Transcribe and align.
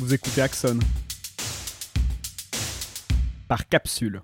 Vous 0.00 0.14
écoutez 0.14 0.42
Axon. 0.42 0.78
Par 3.48 3.68
capsule. 3.68 4.20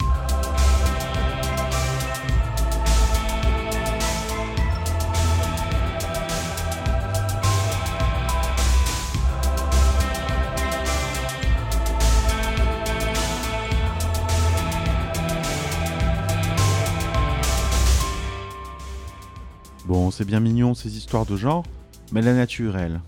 Bon, 19.87 20.13
c'est 20.13 20.25
bien 20.25 20.39
mignon 20.39 20.75
ces 20.75 20.97
histoires 20.97 21.27
de 21.27 21.37
genre, 21.37 21.65
mais 22.13 22.23
la 22.23 22.33
nature, 22.33 22.77
elle, 22.77 23.01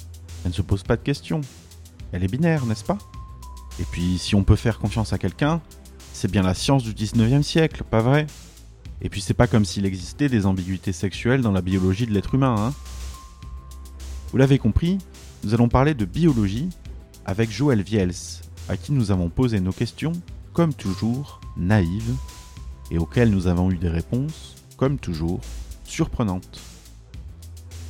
elle 0.44 0.50
ne 0.50 0.54
se 0.54 0.62
pose 0.62 0.82
pas 0.82 0.96
de 0.96 1.02
questions. 1.02 1.42
Elle 2.12 2.24
est 2.24 2.28
binaire, 2.28 2.66
n'est-ce 2.66 2.84
pas? 2.84 2.98
Et 3.78 3.84
puis, 3.84 4.18
si 4.18 4.34
on 4.34 4.44
peut 4.44 4.56
faire 4.56 4.78
confiance 4.78 5.12
à 5.12 5.18
quelqu'un, 5.18 5.60
c'est 6.12 6.30
bien 6.30 6.42
la 6.42 6.54
science 6.54 6.82
du 6.82 6.92
19e 6.92 7.42
siècle, 7.42 7.84
pas 7.84 8.00
vrai? 8.00 8.26
Et 9.02 9.08
puis, 9.08 9.20
c'est 9.20 9.34
pas 9.34 9.46
comme 9.46 9.64
s'il 9.64 9.84
existait 9.84 10.28
des 10.28 10.46
ambiguïtés 10.46 10.92
sexuelles 10.92 11.42
dans 11.42 11.52
la 11.52 11.60
biologie 11.60 12.06
de 12.06 12.12
l'être 12.12 12.34
humain, 12.34 12.54
hein 12.58 12.74
Vous 14.30 14.38
l'avez 14.38 14.58
compris, 14.58 14.98
nous 15.44 15.52
allons 15.52 15.68
parler 15.68 15.94
de 15.94 16.04
biologie 16.04 16.70
avec 17.26 17.50
Joël 17.50 17.82
Viels, 17.82 18.14
à 18.68 18.76
qui 18.76 18.92
nous 18.92 19.10
avons 19.10 19.28
posé 19.28 19.60
nos 19.60 19.72
questions, 19.72 20.12
comme 20.52 20.72
toujours, 20.72 21.40
naïves, 21.56 22.14
et 22.90 22.98
auxquelles 22.98 23.30
nous 23.30 23.46
avons 23.46 23.70
eu 23.70 23.76
des 23.76 23.88
réponses, 23.88 24.54
comme 24.76 24.98
toujours, 24.98 25.40
surprenantes. 25.84 26.60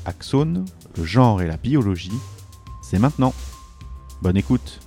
Axone, 0.05 0.65
le 0.97 1.05
genre 1.05 1.43
et 1.43 1.47
la 1.47 1.57
biologie, 1.57 2.19
c'est 2.83 2.99
maintenant. 2.99 3.35
Bonne 4.23 4.37
écoute. 4.37 4.81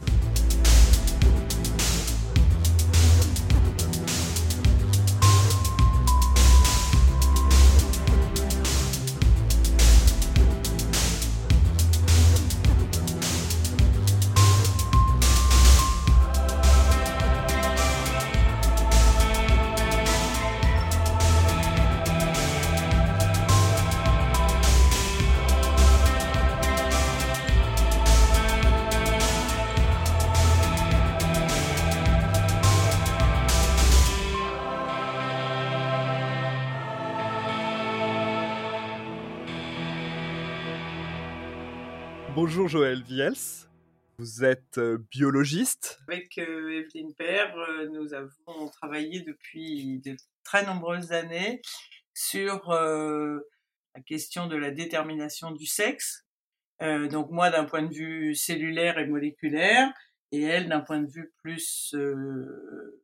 Vous 44.19 44.43
êtes 44.43 44.77
euh, 44.77 44.97
biologiste. 45.11 45.99
Avec 46.07 46.37
euh, 46.37 46.81
Evelyne 46.81 47.13
Père, 47.15 47.55
euh, 47.57 47.87
nous 47.89 48.13
avons 48.13 48.67
travaillé 48.69 49.21
depuis 49.21 49.99
de 49.99 50.15
très 50.43 50.65
nombreuses 50.65 51.11
années 51.11 51.61
sur 52.13 52.69
euh, 52.71 53.39
la 53.95 54.01
question 54.01 54.47
de 54.47 54.55
la 54.55 54.71
détermination 54.71 55.51
du 55.51 55.65
sexe. 55.65 56.25
Donc 56.81 57.29
moi 57.29 57.49
d'un 57.49 57.65
point 57.65 57.81
de 57.81 57.93
vue 57.93 58.35
cellulaire 58.35 58.99
et 58.99 59.05
moléculaire, 59.05 59.91
et 60.31 60.43
elle 60.43 60.69
d'un 60.69 60.79
point 60.79 61.01
de 61.01 61.11
vue 61.11 61.33
plus 61.41 61.93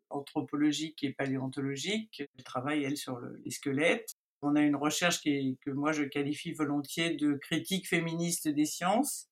anthropologique 0.10 1.04
et 1.04 1.12
paléontologique. 1.12 2.24
Elle 2.38 2.44
travaille 2.46 2.96
sur 2.96 3.18
le- 3.20 3.38
les 3.44 3.52
squelettes. 3.52 4.14
On 4.42 4.56
a 4.56 4.62
une 4.62 4.78
recherche 4.78 5.22
que 5.24 5.72
moi 5.72 5.92
je 5.92 6.04
qualifie 6.04 6.54
volontiers 6.54 7.16
de 7.16 7.34
critique 7.34 7.90
féministe 7.90 8.48
des 8.48 8.66
sciences. 8.66 9.28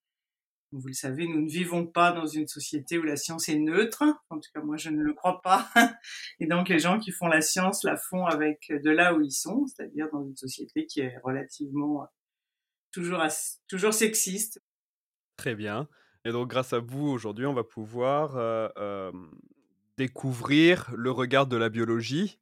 Vous 0.75 0.88
le 0.88 0.94
savez, 0.94 1.28
nous 1.28 1.41
ne 1.41 1.50
vivons 1.50 1.85
pas 1.85 2.11
dans 2.11 2.25
une 2.25 2.47
société 2.47 2.97
où 2.97 3.03
la 3.03 3.16
science 3.16 3.47
est 3.47 3.59
neutre. 3.59 4.03
En 4.31 4.39
tout 4.39 4.50
cas, 4.56 4.61
moi, 4.61 4.75
je 4.75 4.89
ne 4.89 5.03
le 5.03 5.13
crois 5.13 5.39
pas. 5.44 5.69
Et 6.39 6.47
donc, 6.47 6.67
les 6.67 6.79
gens 6.79 7.00
qui 7.00 7.11
font 7.11 7.28
la 7.28 7.41
science 7.41 7.84
la 7.84 7.95
font 7.95 8.25
avec 8.25 8.72
de 8.72 8.89
là 8.89 9.13
où 9.13 9.22
ils 9.22 9.31
sont, 9.31 9.67
c'est-à-dire 9.67 10.07
dans 10.11 10.25
une 10.25 10.35
société 10.35 10.88
qui 10.88 11.01
est 11.01 11.16
relativement 11.23 12.01
euh, 12.01 12.06
toujours, 12.91 13.22
toujours 13.67 13.94
sexiste. 13.94 14.63
Très 15.38 15.53
bien. 15.53 15.88
Et 16.25 16.31
donc 16.31 16.50
grâce 16.50 16.73
à 16.73 16.79
vous, 16.79 17.07
aujourd'hui, 17.07 17.45
on 17.45 17.53
va 17.53 17.63
pouvoir 17.63 18.35
euh, 18.38 18.67
euh, 18.78 19.11
découvrir 19.97 20.91
le 20.95 21.11
regard 21.11 21.45
de 21.45 21.57
la 21.57 21.69
biologie, 21.69 22.40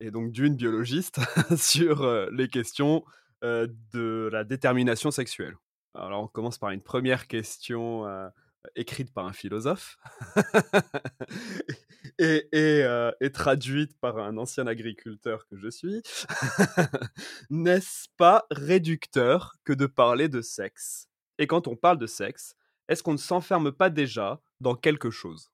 et 0.00 0.10
donc 0.10 0.32
d'une 0.32 0.56
biologiste, 0.56 1.20
sur 1.56 2.28
les 2.32 2.48
questions 2.48 3.04
de 3.42 4.28
la 4.32 4.42
détermination 4.42 5.12
sexuelle. 5.12 5.54
Alors 5.94 6.22
on 6.22 6.28
commence 6.28 6.58
par 6.58 6.70
une 6.70 6.82
première 6.82 7.26
question 7.26 8.06
euh, 8.06 8.28
écrite 8.76 9.12
par 9.12 9.26
un 9.26 9.32
philosophe 9.32 9.98
euh, 12.20 13.12
et 13.20 13.30
traduite 13.32 13.98
par 14.00 14.18
un 14.18 14.36
ancien 14.36 14.66
agriculteur 14.66 15.46
que 15.48 15.56
je 15.56 15.68
suis. 15.68 16.02
N'est-ce 17.50 18.08
pas 18.16 18.46
réducteur 18.50 19.56
que 19.64 19.72
de 19.72 19.86
parler 19.86 20.28
de 20.28 20.40
sexe? 20.40 21.08
Et 21.38 21.46
quand 21.46 21.68
on 21.68 21.76
parle 21.76 21.98
de 21.98 22.06
sexe, 22.06 22.54
est-ce 22.88 23.02
qu'on 23.02 23.12
ne 23.12 23.18
s'enferme 23.18 23.72
pas 23.72 23.90
déjà 23.90 24.40
dans 24.60 24.74
quelque 24.74 25.10
chose? 25.10 25.50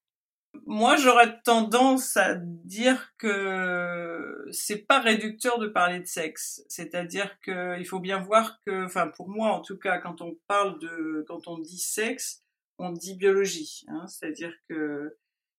Moi, 0.66 0.96
j'aurais 0.96 1.40
tendance 1.42 2.16
à 2.16 2.36
dire 2.36 3.12
que 3.18 4.46
c'est 4.50 4.86
pas 4.86 5.00
réducteur 5.00 5.58
de 5.58 5.66
parler 5.68 6.00
de 6.00 6.06
sexe. 6.06 6.64
C'est-à-dire 6.68 7.38
que 7.40 7.78
il 7.78 7.84
faut 7.86 8.00
bien 8.00 8.18
voir 8.20 8.60
que, 8.66 8.84
enfin, 8.86 9.08
pour 9.08 9.28
moi, 9.28 9.50
en 9.52 9.60
tout 9.60 9.76
cas, 9.78 9.98
quand 9.98 10.22
on 10.22 10.38
parle 10.46 10.78
de, 10.80 11.24
quand 11.28 11.48
on 11.48 11.58
dit 11.58 11.78
sexe, 11.78 12.40
on 12.78 12.92
dit 12.92 13.14
biologie. 13.14 13.84
Hein, 13.88 14.06
C'est-à-dire 14.06 14.54
que 14.68 15.16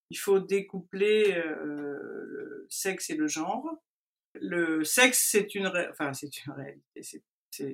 il 0.09 0.17
faut 0.17 0.39
découpler 0.39 1.33
euh, 1.35 1.55
le 2.25 2.67
sexe 2.69 3.09
et 3.11 3.15
le 3.15 3.27
genre. 3.27 3.67
Le 4.35 4.83
sexe, 4.83 5.29
c'est 5.31 5.55
une, 5.55 5.67
enfin, 5.91 6.13
c'est 6.13 6.45
une 6.45 6.53
réalité. 6.53 7.01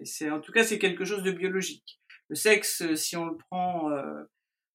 C'est- 0.06 0.30
en 0.30 0.40
tout 0.41 0.52
cas, 0.52 0.64
c'est 0.64 0.80
quelque 0.80 1.06
chose 1.06 1.24
de 1.24 1.31
biologique. 1.31 2.00
Le 2.30 2.36
sexe, 2.36 2.94
si 2.96 3.18
on 3.18 3.25
le 3.25 3.38
prend 3.38 3.90
euh, 3.91 4.24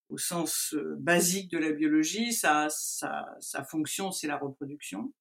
au 0.08 0.18
sens 0.18 0.74
basique 0.98 1.50
de 1.50 1.58
la 1.58 1.72
biologie, 1.72 2.32
sa, 2.32 2.68
sa, 2.70 3.26
sa 3.40 3.64
fonction, 3.64 4.12
c'est 4.12 4.28
la 4.28 4.38
reproduction. 4.38 5.12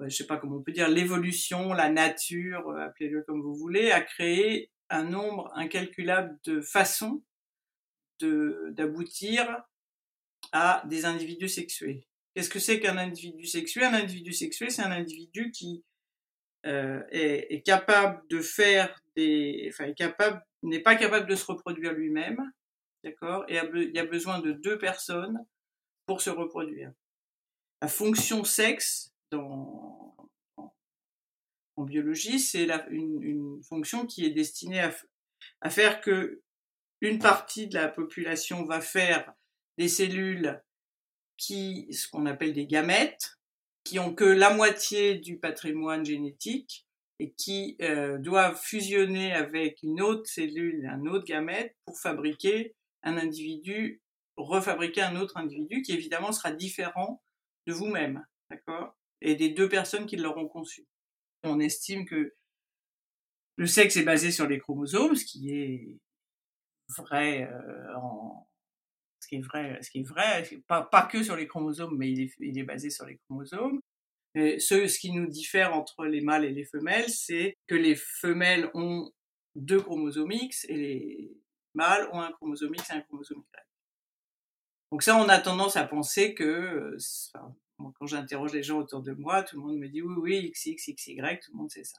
Je 0.00 0.08
sais 0.08 0.26
pas 0.26 0.36
comment 0.36 0.56
on 0.56 0.62
peut 0.62 0.72
dire, 0.72 0.88
l'évolution, 0.88 1.72
la 1.72 1.88
nature, 1.88 2.68
euh, 2.70 2.86
appelez-le 2.86 3.22
comme 3.22 3.40
vous 3.40 3.54
voulez, 3.54 3.92
a 3.92 4.00
créé 4.00 4.70
un 4.90 5.04
nombre 5.04 5.50
incalculable 5.54 6.38
de 6.44 6.60
façons 6.60 7.22
de, 8.18 8.70
d'aboutir 8.70 9.62
à 10.50 10.82
des 10.88 11.04
individus 11.04 11.48
sexués. 11.48 12.08
Qu'est-ce 12.34 12.50
que 12.50 12.58
c'est 12.58 12.80
qu'un 12.80 12.96
individu 12.96 13.46
sexué? 13.46 13.84
Un 13.84 13.94
individu 13.94 14.32
sexué, 14.32 14.70
c'est 14.70 14.82
un 14.82 14.90
individu 14.90 15.50
qui 15.52 15.84
euh, 16.66 17.02
est, 17.10 17.54
est 17.54 17.62
capable 17.62 18.26
de 18.28 18.40
faire 18.40 19.00
des, 19.14 19.68
enfin, 19.72 19.84
est 19.84 19.94
capable, 19.94 20.42
n'est 20.62 20.82
pas 20.82 20.96
capable 20.96 21.28
de 21.28 21.36
se 21.36 21.44
reproduire 21.44 21.92
lui-même, 21.92 22.40
d'accord 23.04 23.44
Et 23.48 23.56
il 23.56 23.94
y 23.94 23.98
a 23.98 24.06
besoin 24.06 24.40
de 24.40 24.52
deux 24.52 24.78
personnes 24.78 25.44
pour 26.06 26.20
se 26.20 26.30
reproduire. 26.30 26.92
La 27.80 27.88
fonction 27.88 28.44
sexe 28.44 29.12
dans, 29.30 30.16
en, 31.76 31.84
biologie, 31.84 32.38
c'est 32.38 32.68
une, 32.90 33.60
fonction 33.68 34.06
qui 34.06 34.24
est 34.24 34.30
destinée 34.30 34.80
à 35.60 35.70
faire 35.70 36.00
que 36.00 36.42
une 37.00 37.18
partie 37.18 37.66
de 37.66 37.74
la 37.74 37.88
population 37.88 38.64
va 38.64 38.80
faire 38.80 39.32
des 39.76 39.88
cellules 39.88 40.62
qui, 41.36 41.92
ce 41.92 42.08
qu'on 42.08 42.26
appelle 42.26 42.52
des 42.52 42.66
gamètes, 42.66 43.38
qui 43.84 43.98
ont 43.98 44.14
que 44.14 44.24
la 44.24 44.54
moitié 44.54 45.16
du 45.16 45.38
patrimoine 45.38 46.04
génétique 46.04 46.86
et 47.18 47.32
qui 47.32 47.76
euh, 47.82 48.18
doivent 48.18 48.60
fusionner 48.60 49.32
avec 49.32 49.82
une 49.82 50.00
autre 50.00 50.28
cellule, 50.30 50.86
un 50.86 51.06
autre 51.06 51.24
gamète 51.24 51.76
pour 51.84 51.98
fabriquer 51.98 52.74
un 53.02 53.16
individu, 53.16 54.02
refabriquer 54.36 55.02
un 55.02 55.16
autre 55.16 55.36
individu 55.36 55.82
qui 55.82 55.92
évidemment 55.92 56.32
sera 56.32 56.52
différent 56.52 57.22
de 57.66 57.72
vous-même, 57.72 58.24
d'accord 58.50 58.96
Et 59.20 59.34
des 59.34 59.50
deux 59.50 59.68
personnes 59.68 60.06
qui 60.06 60.16
l'auront 60.16 60.48
conçu. 60.48 60.86
On 61.42 61.60
estime 61.60 62.04
que 62.04 62.34
le 63.56 63.66
sexe 63.66 63.96
est 63.96 64.04
basé 64.04 64.30
sur 64.30 64.48
les 64.48 64.58
chromosomes, 64.58 65.14
ce 65.14 65.24
qui 65.24 65.50
est 65.54 65.98
vrai 66.96 67.44
euh, 67.44 67.94
ce 69.20 69.28
qui 69.28 69.36
est 69.36 69.40
vrai, 69.40 69.78
ce 69.82 69.90
qui 69.90 70.00
est 70.00 70.08
vrai, 70.08 70.48
pas, 70.66 70.82
pas 70.82 71.06
que 71.06 71.22
sur 71.22 71.36
les 71.36 71.46
chromosomes, 71.46 71.96
mais 71.96 72.10
il 72.10 72.22
est, 72.22 72.32
il 72.40 72.58
est 72.58 72.64
basé 72.64 72.90
sur 72.90 73.06
les 73.06 73.18
chromosomes. 73.18 73.80
Ce, 74.34 74.88
ce 74.88 74.98
qui 74.98 75.12
nous 75.12 75.26
diffère 75.26 75.74
entre 75.74 76.06
les 76.06 76.22
mâles 76.22 76.44
et 76.44 76.52
les 76.52 76.64
femelles, 76.64 77.08
c'est 77.08 77.54
que 77.66 77.74
les 77.74 77.94
femelles 77.94 78.70
ont 78.74 79.10
deux 79.54 79.80
chromosomes 79.80 80.32
X 80.32 80.64
et 80.68 80.76
les 80.76 81.41
mâles 81.74 82.08
ont 82.12 82.20
un 82.20 82.32
chromosome 82.32 82.74
X 82.74 82.90
et 82.90 82.94
un 82.94 83.00
chromosome 83.02 83.42
Y. 83.54 83.66
Donc 84.90 85.02
ça, 85.02 85.16
on 85.16 85.28
a 85.28 85.38
tendance 85.38 85.76
à 85.76 85.84
penser 85.84 86.34
que, 86.34 86.96
enfin, 87.34 87.54
quand 87.98 88.06
j'interroge 88.06 88.52
les 88.52 88.62
gens 88.62 88.78
autour 88.78 89.02
de 89.02 89.12
moi, 89.12 89.42
tout 89.42 89.56
le 89.56 89.62
monde 89.62 89.78
me 89.78 89.88
dit 89.88 90.02
oui, 90.02 90.14
oui, 90.18 90.50
XX, 90.50 90.94
XY, 90.94 91.16
tout 91.42 91.52
le 91.52 91.56
monde 91.56 91.70
sait 91.70 91.84
ça. 91.84 91.98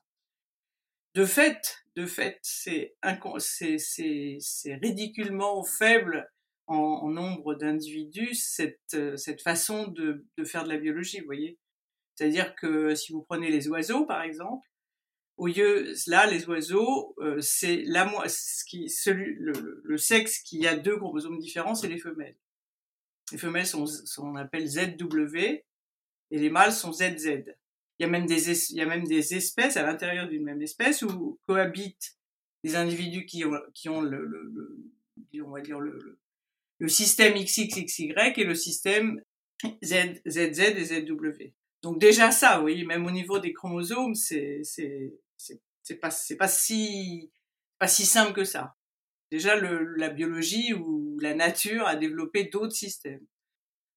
De 1.15 1.25
fait, 1.25 1.85
de 1.95 2.05
fait, 2.05 2.39
c'est 2.41 2.95
ridiculement 4.81 5.63
faible 5.63 6.31
en, 6.67 7.09
nombre 7.09 7.55
d'individus 7.55 8.35
cette, 8.35 9.17
cette 9.17 9.41
façon 9.41 9.87
de, 9.87 10.25
de 10.37 10.43
faire 10.43 10.63
de 10.63 10.69
la 10.69 10.77
biologie, 10.77 11.19
vous 11.19 11.25
voyez. 11.25 11.59
C'est-à-dire 12.15 12.55
que 12.55 12.95
si 12.95 13.11
vous 13.11 13.23
prenez 13.23 13.49
les 13.49 13.67
oiseaux, 13.67 14.05
par 14.05 14.21
exemple, 14.21 14.67
au 15.43 15.47
lieu, 15.47 15.93
là, 16.07 16.25
les 16.25 16.47
oiseaux, 16.47 17.15
euh, 17.19 17.41
c'est 17.41 17.83
la 17.85 18.09
ce 18.29 18.63
qui, 18.63 18.89
celui, 18.89 19.35
le, 19.37 19.81
le, 19.83 19.97
sexe 19.97 20.39
qui 20.39 20.65
a 20.65 20.77
deux 20.77 20.95
chromosomes 20.95 21.37
différents, 21.37 21.75
c'est 21.75 21.89
les 21.89 21.97
femelles. 21.97 22.37
Les 23.33 23.37
femelles 23.37 23.67
sont, 23.67 23.85
sont, 23.85 24.25
on 24.25 24.35
appelle 24.37 24.65
ZW 24.65 25.37
et 25.37 25.65
les 26.31 26.49
mâles 26.49 26.71
sont 26.71 26.93
ZZ. 26.93 27.43
Il 27.99 28.03
y 28.03 28.05
a 28.05 28.07
même 28.07 28.25
des, 28.25 28.71
il 28.71 28.77
y 28.77 28.81
a 28.81 28.85
même 28.85 29.03
des 29.03 29.35
espèces 29.35 29.75
à 29.75 29.83
l'intérieur 29.83 30.29
d'une 30.29 30.45
même 30.45 30.61
espèce 30.61 31.01
où 31.01 31.37
cohabitent 31.45 32.17
des 32.63 32.77
individus 32.77 33.25
qui 33.25 33.43
ont, 33.43 33.59
qui 33.73 33.89
ont 33.89 33.99
le, 33.99 34.23
le, 34.23 34.49
le 35.33 35.43
on 35.43 35.51
va 35.51 35.59
dire 35.59 35.81
le, 35.81 36.19
le, 36.79 36.87
système 36.87 37.33
XXXY 37.33 38.13
et 38.37 38.43
le 38.45 38.55
système 38.55 39.21
ZZ 39.83 40.23
et 40.25 40.85
ZW. 40.85 41.51
Donc 41.81 41.99
déjà 41.99 42.31
ça, 42.31 42.63
oui, 42.63 42.85
même 42.85 43.05
au 43.05 43.11
niveau 43.11 43.39
des 43.39 43.51
chromosomes, 43.51 44.15
c'est 44.15 44.61
c'est 44.63 45.13
c'est 45.81 45.95
pas 45.95 46.11
c'est 46.11 46.37
pas 46.37 46.47
si 46.47 47.31
pas 47.79 47.87
si 47.87 48.05
simple 48.05 48.33
que 48.33 48.45
ça. 48.45 48.75
Déjà 49.31 49.55
le, 49.55 49.95
la 49.95 50.09
biologie 50.09 50.73
ou 50.73 51.17
la 51.19 51.33
nature 51.33 51.87
a 51.87 51.95
développé 51.95 52.45
d'autres 52.45 52.75
systèmes. 52.75 53.25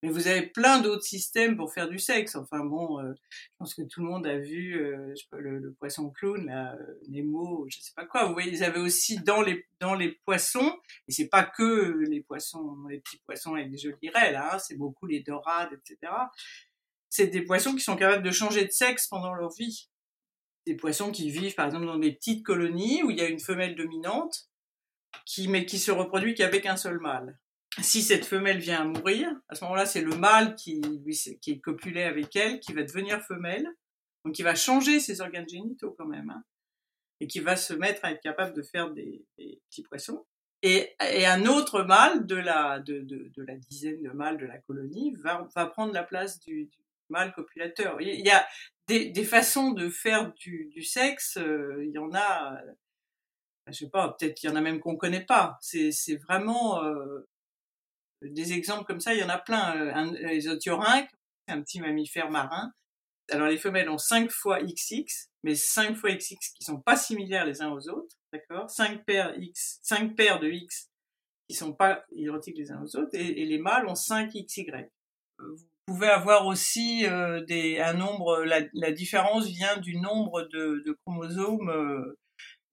Mais 0.02 0.10
vous 0.10 0.28
avez 0.28 0.46
plein 0.46 0.80
d'autres 0.80 1.04
systèmes 1.04 1.56
pour 1.56 1.72
faire 1.72 1.88
du 1.88 1.98
sexe. 1.98 2.36
Enfin 2.36 2.64
bon, 2.64 3.00
euh, 3.00 3.12
je 3.30 3.50
pense 3.58 3.74
que 3.74 3.82
tout 3.82 4.02
le 4.02 4.06
monde 4.08 4.26
a 4.26 4.38
vu 4.38 4.78
euh, 4.78 5.10
je 5.10 5.22
sais 5.22 5.28
pas, 5.30 5.38
le, 5.38 5.72
poisson 5.78 6.10
clown, 6.10 6.46
là, 6.46 6.74
euh, 6.74 7.00
Nemo, 7.08 7.66
je 7.68 7.80
sais 7.80 7.92
pas 7.94 8.06
quoi. 8.06 8.26
Vous 8.26 8.32
voyez, 8.32 8.50
ils 8.52 8.64
avaient 8.64 8.80
aussi 8.80 9.18
dans 9.20 9.42
les 9.42 9.66
dans 9.80 9.94
les 9.94 10.12
poissons, 10.24 10.78
et 11.08 11.12
c'est 11.12 11.28
pas 11.28 11.44
que 11.44 12.04
les 12.08 12.22
poissons, 12.22 12.76
les 12.88 13.00
petits 13.00 13.20
poissons 13.26 13.54
avec 13.54 13.70
des 13.70 13.78
jolies 13.78 14.10
raies 14.14 14.34
hein, 14.34 14.58
c'est 14.58 14.76
beaucoup 14.76 15.06
les 15.06 15.20
dorades, 15.20 15.72
etc 15.72 16.12
c'est 17.16 17.28
des 17.28 17.42
poissons 17.42 17.74
qui 17.74 17.80
sont 17.80 17.96
capables 17.96 18.22
de 18.22 18.30
changer 18.30 18.66
de 18.66 18.70
sexe 18.70 19.06
pendant 19.08 19.32
leur 19.32 19.50
vie. 19.54 19.88
Des 20.66 20.74
poissons 20.74 21.12
qui 21.12 21.30
vivent 21.30 21.54
par 21.54 21.66
exemple 21.66 21.86
dans 21.86 21.98
des 21.98 22.12
petites 22.12 22.44
colonies 22.44 23.02
où 23.02 23.10
il 23.10 23.18
y 23.18 23.22
a 23.22 23.28
une 23.28 23.40
femelle 23.40 23.76
dominante 23.76 24.48
qui 25.24 25.48
mais 25.48 25.64
qui 25.64 25.78
se 25.78 25.90
reproduit 25.90 26.34
qu'avec 26.34 26.66
un 26.66 26.76
seul 26.76 26.98
mâle. 26.98 27.38
Si 27.82 28.02
cette 28.02 28.24
femelle 28.24 28.58
vient 28.58 28.80
à 28.80 28.84
mourir, 28.84 29.30
à 29.48 29.54
ce 29.54 29.64
moment-là, 29.64 29.84
c'est 29.84 30.00
le 30.00 30.16
mâle 30.16 30.54
qui, 30.56 30.80
qui 31.40 31.50
est 31.50 31.60
copulé 31.60 32.02
avec 32.02 32.34
elle 32.34 32.58
qui 32.60 32.72
va 32.72 32.82
devenir 32.82 33.20
femelle, 33.22 33.68
donc 34.24 34.34
qui 34.34 34.42
va 34.42 34.54
changer 34.54 34.98
ses 34.98 35.20
organes 35.20 35.48
génitaux 35.48 35.94
quand 35.98 36.06
même, 36.06 36.30
hein, 36.30 36.42
et 37.20 37.26
qui 37.26 37.40
va 37.40 37.56
se 37.56 37.74
mettre 37.74 38.04
à 38.04 38.12
être 38.12 38.22
capable 38.22 38.54
de 38.54 38.62
faire 38.62 38.90
des, 38.90 39.24
petits 39.36 39.82
poissons. 39.82 40.26
Et, 40.62 40.94
un 40.98 41.46
autre 41.46 41.82
mâle 41.82 42.26
de 42.26 42.34
la, 42.34 42.80
dizaine 42.80 44.02
de 44.02 44.10
mâles 44.10 44.38
de 44.38 44.46
la 44.46 44.58
colonie 44.58 45.14
va, 45.18 45.46
prendre 45.66 45.92
la 45.92 46.02
place 46.02 46.40
du, 46.40 46.70
mâle 47.08 47.32
copulateur. 47.34 48.00
Il 48.00 48.26
y 48.26 48.30
a 48.30 48.46
des, 48.86 49.10
des 49.10 49.24
façons 49.24 49.72
de 49.72 49.88
faire 49.88 50.32
du, 50.34 50.68
du 50.72 50.82
sexe, 50.82 51.36
euh, 51.38 51.84
il 51.84 51.92
y 51.92 51.98
en 51.98 52.12
a, 52.14 52.62
euh, 52.62 52.72
je 53.68 53.72
sais 53.72 53.90
pas, 53.90 54.14
peut-être 54.18 54.34
qu'il 54.34 54.48
y 54.48 54.52
en 54.52 54.56
a 54.56 54.60
même 54.60 54.80
qu'on 54.80 54.96
connaît 54.96 55.24
pas. 55.24 55.58
C'est, 55.60 56.16
vraiment 56.28 56.82
euh, 56.84 57.28
des 58.22 58.52
exemples 58.52 58.84
comme 58.84 59.00
ça, 59.00 59.14
il 59.14 59.20
y 59.20 59.24
en 59.24 59.28
a 59.28 59.38
plein. 59.38 59.94
Un, 59.94 60.12
les 60.12 60.48
otiorynques, 60.48 61.10
un 61.48 61.62
petit 61.62 61.80
mammifère 61.80 62.30
marin. 62.30 62.72
Alors 63.30 63.48
les 63.48 63.58
femelles 63.58 63.90
ont 63.90 63.98
5 63.98 64.30
fois 64.30 64.62
XX, 64.62 65.30
mais 65.42 65.56
5 65.56 65.96
fois 65.96 66.12
XX 66.14 66.36
qui 66.38 66.64
sont 66.64 66.80
pas 66.80 66.96
similaires 66.96 67.44
les 67.44 67.60
uns 67.60 67.72
aux 67.72 67.88
autres, 67.88 68.14
d'accord? 68.32 68.70
5 68.70 69.04
paires 69.04 69.34
X, 69.36 69.80
5 69.82 70.14
paires 70.14 70.38
de 70.38 70.48
X 70.48 70.90
qui 71.48 71.54
sont 71.54 71.72
pas 71.72 72.04
identiques 72.12 72.56
les 72.56 72.70
uns 72.72 72.82
aux 72.82 72.96
autres, 72.96 73.14
et, 73.14 73.44
les 73.44 73.58
mâles 73.58 73.86
ont 73.86 73.94
5 73.94 74.32
XY. 74.32 74.66
Pouvez 75.86 76.08
avoir 76.08 76.46
aussi 76.46 77.06
euh, 77.06 77.40
des, 77.44 77.78
un 77.80 77.94
nombre, 77.94 78.44
la, 78.44 78.60
la, 78.74 78.92
différence 78.92 79.46
vient 79.46 79.76
du 79.78 79.96
nombre 79.96 80.42
de, 80.42 80.82
de 80.84 80.92
chromosomes. 81.04 81.70
Euh, 81.70 82.18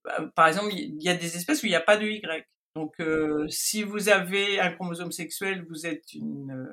bah, 0.03 0.31
par 0.35 0.47
exemple, 0.47 0.73
il 0.73 1.01
y 1.01 1.09
a 1.09 1.15
des 1.15 1.35
espèces 1.37 1.63
où 1.63 1.67
il 1.67 1.69
n'y 1.69 1.75
a 1.75 1.81
pas 1.81 1.97
de 1.97 2.07
Y. 2.07 2.47
Donc, 2.75 2.95
euh, 2.99 3.47
si 3.49 3.83
vous 3.83 4.09
avez 4.09 4.59
un 4.59 4.71
chromosome 4.71 5.11
sexuel, 5.11 5.63
vous 5.69 5.85
êtes 5.85 6.13
une 6.13 6.67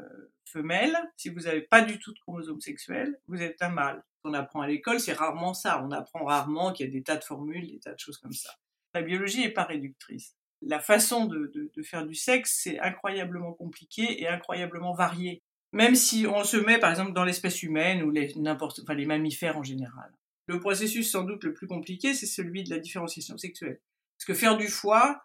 femelle. 0.46 0.96
Si 1.16 1.28
vous 1.28 1.40
n'avez 1.40 1.60
pas 1.60 1.82
du 1.82 1.98
tout 1.98 2.12
de 2.12 2.18
chromosome 2.20 2.60
sexuel, 2.60 3.20
vous 3.28 3.42
êtes 3.42 3.60
un 3.60 3.68
mâle. 3.68 4.02
On 4.24 4.32
apprend 4.32 4.62
à 4.62 4.66
l'école, 4.66 4.98
c'est 4.98 5.12
rarement 5.12 5.52
ça. 5.52 5.82
On 5.84 5.90
apprend 5.90 6.24
rarement 6.24 6.72
qu'il 6.72 6.86
y 6.86 6.88
a 6.88 6.92
des 6.92 7.02
tas 7.02 7.16
de 7.16 7.24
formules, 7.24 7.70
des 7.70 7.80
tas 7.80 7.92
de 7.92 7.98
choses 7.98 8.16
comme 8.16 8.32
ça. 8.32 8.50
La 8.94 9.02
biologie 9.02 9.42
est 9.44 9.50
pas 9.50 9.64
réductrice. 9.64 10.36
La 10.62 10.80
façon 10.80 11.26
de, 11.26 11.50
de, 11.54 11.70
de 11.74 11.82
faire 11.82 12.06
du 12.06 12.14
sexe, 12.14 12.60
c'est 12.62 12.80
incroyablement 12.80 13.52
compliqué 13.52 14.22
et 14.22 14.28
incroyablement 14.28 14.94
varié 14.94 15.42
même 15.72 15.94
si 15.94 16.26
on 16.26 16.44
se 16.44 16.56
met 16.56 16.78
par 16.78 16.90
exemple 16.90 17.12
dans 17.12 17.24
l'espèce 17.24 17.62
humaine 17.62 18.02
ou 18.02 18.10
les 18.10 18.34
enfin 18.36 18.94
les 18.94 19.06
mammifères 19.06 19.56
en 19.56 19.62
général. 19.62 20.12
Le 20.46 20.58
processus 20.58 21.10
sans 21.10 21.22
doute 21.22 21.44
le 21.44 21.54
plus 21.54 21.68
compliqué, 21.68 22.12
c'est 22.12 22.26
celui 22.26 22.64
de 22.64 22.70
la 22.70 22.78
différenciation 22.78 23.38
sexuelle. 23.38 23.80
Parce 24.16 24.26
que 24.26 24.34
faire 24.34 24.56
du 24.56 24.68
foie, 24.68 25.24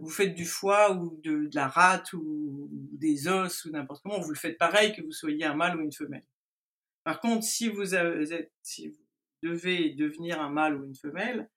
vous 0.00 0.10
faites 0.10 0.34
du 0.34 0.44
foie 0.44 0.92
ou 0.92 1.20
de, 1.22 1.48
la 1.54 1.68
rate 1.68 2.12
ou, 2.12 2.68
des 2.70 3.28
os 3.28 3.64
ou 3.64 3.70
n'importe 3.70 4.02
comment, 4.02 4.20
vous 4.20 4.30
le 4.30 4.36
faites 4.36 4.58
pareil 4.58 4.94
que 4.94 5.02
vous 5.02 5.12
soyez 5.12 5.44
un 5.44 5.54
mâle 5.54 5.78
ou 5.78 5.82
une 5.82 5.92
femelle. 5.92 6.26
Par 7.04 7.20
contre, 7.20 7.44
si 7.44 7.68
vous, 7.68 7.94
avez, 7.94 8.50
si 8.62 8.88
vous 8.88 9.06
devez 9.42 9.90
devenir 9.90 10.40
un 10.40 10.50
mâle 10.50 10.76
ou 10.76 10.84
une 10.84 10.96
femelle, 10.96 11.48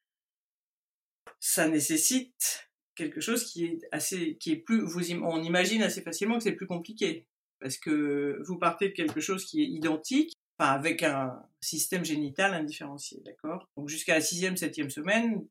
ça 1.40 1.68
nécessite 1.68 2.70
quelque 2.96 3.22
chose 3.22 3.44
qui 3.44 3.66
est 3.66 3.80
assez, 3.92 4.38
qui 4.38 4.52
est 4.52 4.58
plus, 4.58 4.86
on 5.24 5.42
imagine 5.42 5.82
assez 5.82 6.02
facilement 6.02 6.38
que 6.38 6.44
c'est 6.44 6.54
plus 6.54 6.68
compliqué 6.68 7.28
parce 7.64 7.78
que 7.78 8.44
vous 8.46 8.58
partez 8.58 8.90
de 8.90 8.94
quelque 8.94 9.22
chose 9.22 9.46
qui 9.46 9.62
est 9.62 9.68
identique, 9.68 10.34
enfin 10.60 10.72
avec 10.72 11.02
un 11.02 11.42
système 11.62 12.04
génital 12.04 12.54
indifférencié, 12.54 13.22
d'accord? 13.26 13.70
Donc 13.78 13.88
jusqu'à 13.88 14.16
la 14.16 14.22
sixième, 14.22 14.58
septième 14.58 14.90
semaine, 14.90 15.48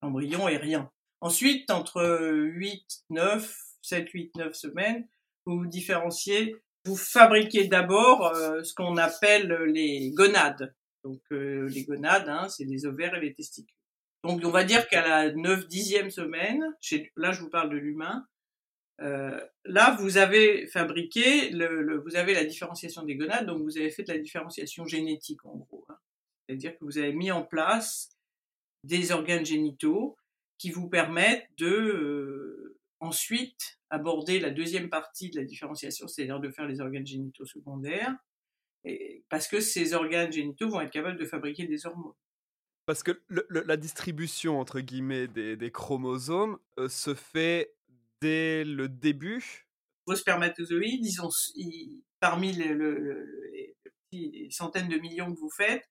l'embryon 0.00 0.48
est 0.48 0.56
rien. 0.56 0.90
Ensuite, 1.20 1.70
entre 1.70 2.32
8, 2.32 3.04
9, 3.10 3.54
7, 3.82 4.08
8, 4.08 4.36
9 4.36 4.54
semaines, 4.54 5.06
vous 5.44 5.58
vous 5.58 5.66
différenciez, 5.66 6.56
vous 6.86 6.96
fabriquez 6.96 7.68
d'abord 7.68 8.28
euh, 8.28 8.62
ce 8.62 8.72
qu'on 8.72 8.96
appelle 8.96 9.52
les 9.64 10.12
gonades. 10.12 10.74
Donc 11.04 11.20
euh, 11.32 11.68
les 11.68 11.84
gonades, 11.84 12.30
hein, 12.30 12.48
c'est 12.48 12.64
les 12.64 12.86
ovaires 12.86 13.14
et 13.16 13.20
les 13.20 13.34
testicules. 13.34 13.76
Donc 14.24 14.40
on 14.44 14.50
va 14.50 14.64
dire 14.64 14.88
qu'à 14.88 15.06
la 15.06 15.30
9 15.30 15.68
dixième 15.68 16.10
semaine, 16.10 16.64
chez, 16.80 17.12
là 17.16 17.32
je 17.32 17.42
vous 17.42 17.50
parle 17.50 17.68
de 17.68 17.76
l'humain, 17.76 18.26
euh, 19.02 19.40
là, 19.64 19.96
vous 19.98 20.18
avez 20.18 20.66
fabriqué, 20.66 21.50
vous 21.50 22.16
avez 22.16 22.34
la 22.34 22.44
différenciation 22.44 23.02
des 23.02 23.16
gonades, 23.16 23.46
donc 23.46 23.62
vous 23.62 23.78
avez 23.78 23.90
fait 23.90 24.02
de 24.02 24.12
la 24.12 24.18
différenciation 24.18 24.84
génétique 24.84 25.44
en 25.44 25.56
gros. 25.56 25.86
Hein. 25.88 25.98
C'est-à-dire 26.46 26.78
que 26.78 26.84
vous 26.84 26.98
avez 26.98 27.12
mis 27.12 27.30
en 27.30 27.42
place 27.42 28.10
des 28.84 29.12
organes 29.12 29.44
génitaux 29.44 30.16
qui 30.58 30.70
vous 30.70 30.88
permettent 30.88 31.48
de 31.56 31.66
euh, 31.66 32.78
ensuite 33.00 33.78
aborder 33.88 34.38
la 34.38 34.50
deuxième 34.50 34.90
partie 34.90 35.30
de 35.30 35.38
la 35.38 35.44
différenciation, 35.44 36.06
c'est-à-dire 36.06 36.40
de 36.40 36.50
faire 36.50 36.66
les 36.66 36.80
organes 36.80 37.06
génitaux 37.06 37.46
secondaires, 37.46 38.14
parce 39.28 39.48
que 39.48 39.60
ces 39.60 39.94
organes 39.94 40.32
génitaux 40.32 40.68
vont 40.68 40.80
être 40.80 40.90
capables 40.90 41.18
de 41.18 41.24
fabriquer 41.26 41.66
des 41.66 41.86
hormones. 41.86 42.14
Parce 42.86 43.02
que 43.02 43.22
la 43.28 43.76
distribution 43.76 44.58
entre 44.58 44.80
guillemets 44.80 45.28
des, 45.28 45.56
des 45.56 45.70
chromosomes 45.70 46.58
euh, 46.78 46.88
se 46.88 47.14
fait 47.14 47.72
dès 48.20 48.64
le 48.64 48.88
début? 48.88 49.66
Vos 50.06 50.16
spermatozoïdes, 50.16 51.06
parmi 52.20 52.52
les, 52.52 54.50
centaines 54.50 54.88
de 54.88 54.98
millions 54.98 55.32
que 55.32 55.38
vous 55.38 55.50
faites, 55.56 55.84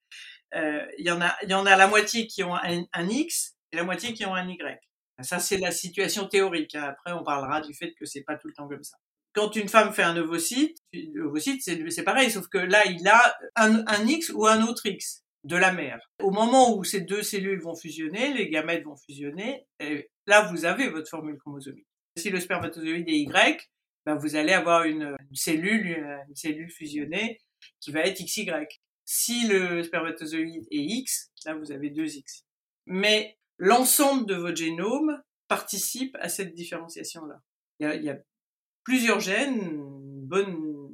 euh, 0.56 0.86
il, 0.98 1.06
y 1.06 1.12
en 1.12 1.22
a, 1.22 1.76
la 1.76 1.88
moitié 1.88 2.28
qui 2.28 2.44
ont 2.44 2.56
un, 2.56 3.10
X 3.10 3.56
et 3.72 3.78
la 3.78 3.84
moitié 3.84 4.14
qui 4.14 4.26
ont 4.26 4.36
un 4.36 4.48
Y. 4.48 4.80
Ça, 5.22 5.40
c'est 5.40 5.58
la 5.58 5.72
situation 5.72 6.28
théorique. 6.28 6.76
Hein. 6.76 6.84
Après, 6.84 7.12
on 7.12 7.24
parlera 7.24 7.62
du 7.62 7.74
fait 7.74 7.94
que 7.94 8.06
c'est 8.06 8.24
pas 8.24 8.38
tout 8.38 8.48
le 8.48 8.54
temps 8.54 8.68
comme 8.68 8.84
ça. 8.84 8.98
Quand 9.34 9.56
une 9.56 9.70
femme 9.70 9.94
fait 9.94 10.04
un 10.04 10.18
ovocyte, 10.18 10.78
l'ovocyte, 11.14 11.62
c'est 11.62 12.04
pareil, 12.04 12.32
sauf 12.32 12.48
que 12.48 12.58
là, 12.58 12.86
il 12.86 13.08
a 13.08 13.38
un, 13.56 13.86
un 13.86 14.08
X 14.08 14.30
ou 14.30 14.48
un 14.48 14.64
autre 14.64 14.86
X 14.86 15.24
de 15.44 15.56
la 15.56 15.72
mère. 15.72 16.00
Au 16.22 16.32
moment 16.32 16.76
où 16.76 16.84
ces 16.84 17.02
deux 17.02 17.24
cellules 17.24 17.62
vont 17.62 17.76
fusionner, 17.76 18.34
les 18.34 18.50
gamètes 18.50 18.84
vont 18.84 18.98
fusionner, 18.98 19.68
et 19.80 20.10
là, 20.26 20.42
vous 20.52 20.66
avez 20.66 20.90
votre 20.90 21.10
formule 21.10 21.38
chromosomique. 21.38 21.89
Si 22.20 22.30
le 22.30 22.42
spermatozoïde 22.42 23.08
est 23.08 23.20
Y, 23.20 23.70
ben 24.06 24.16
vous 24.16 24.36
allez 24.36 24.52
avoir 24.52 24.84
une, 24.84 25.16
cellule, 25.34 25.88
une, 26.28 26.36
cellule 26.36 26.70
fusionnée 26.70 27.40
qui 27.80 27.92
va 27.92 28.02
être 28.02 28.22
XY. 28.22 28.52
Si 29.06 29.48
le 29.48 29.84
spermatozoïde 29.84 30.68
est 30.70 30.78
X, 30.78 31.32
là 31.46 31.56
vous 31.56 31.72
avez 31.72 31.90
deux 31.90 32.18
X. 32.18 32.46
Mais 32.86 33.38
l'ensemble 33.58 34.26
de 34.26 34.36
votre 34.36 34.58
génome 34.58 35.22
participe 35.48 36.16
à 36.20 36.28
cette 36.28 36.54
différenciation-là. 36.54 37.42
Il, 37.80 38.04
y 38.04 38.10
a, 38.10 38.18
plusieurs 38.84 39.22
gènes, 39.22 39.62
une 39.62 40.28
bonne 40.28 40.90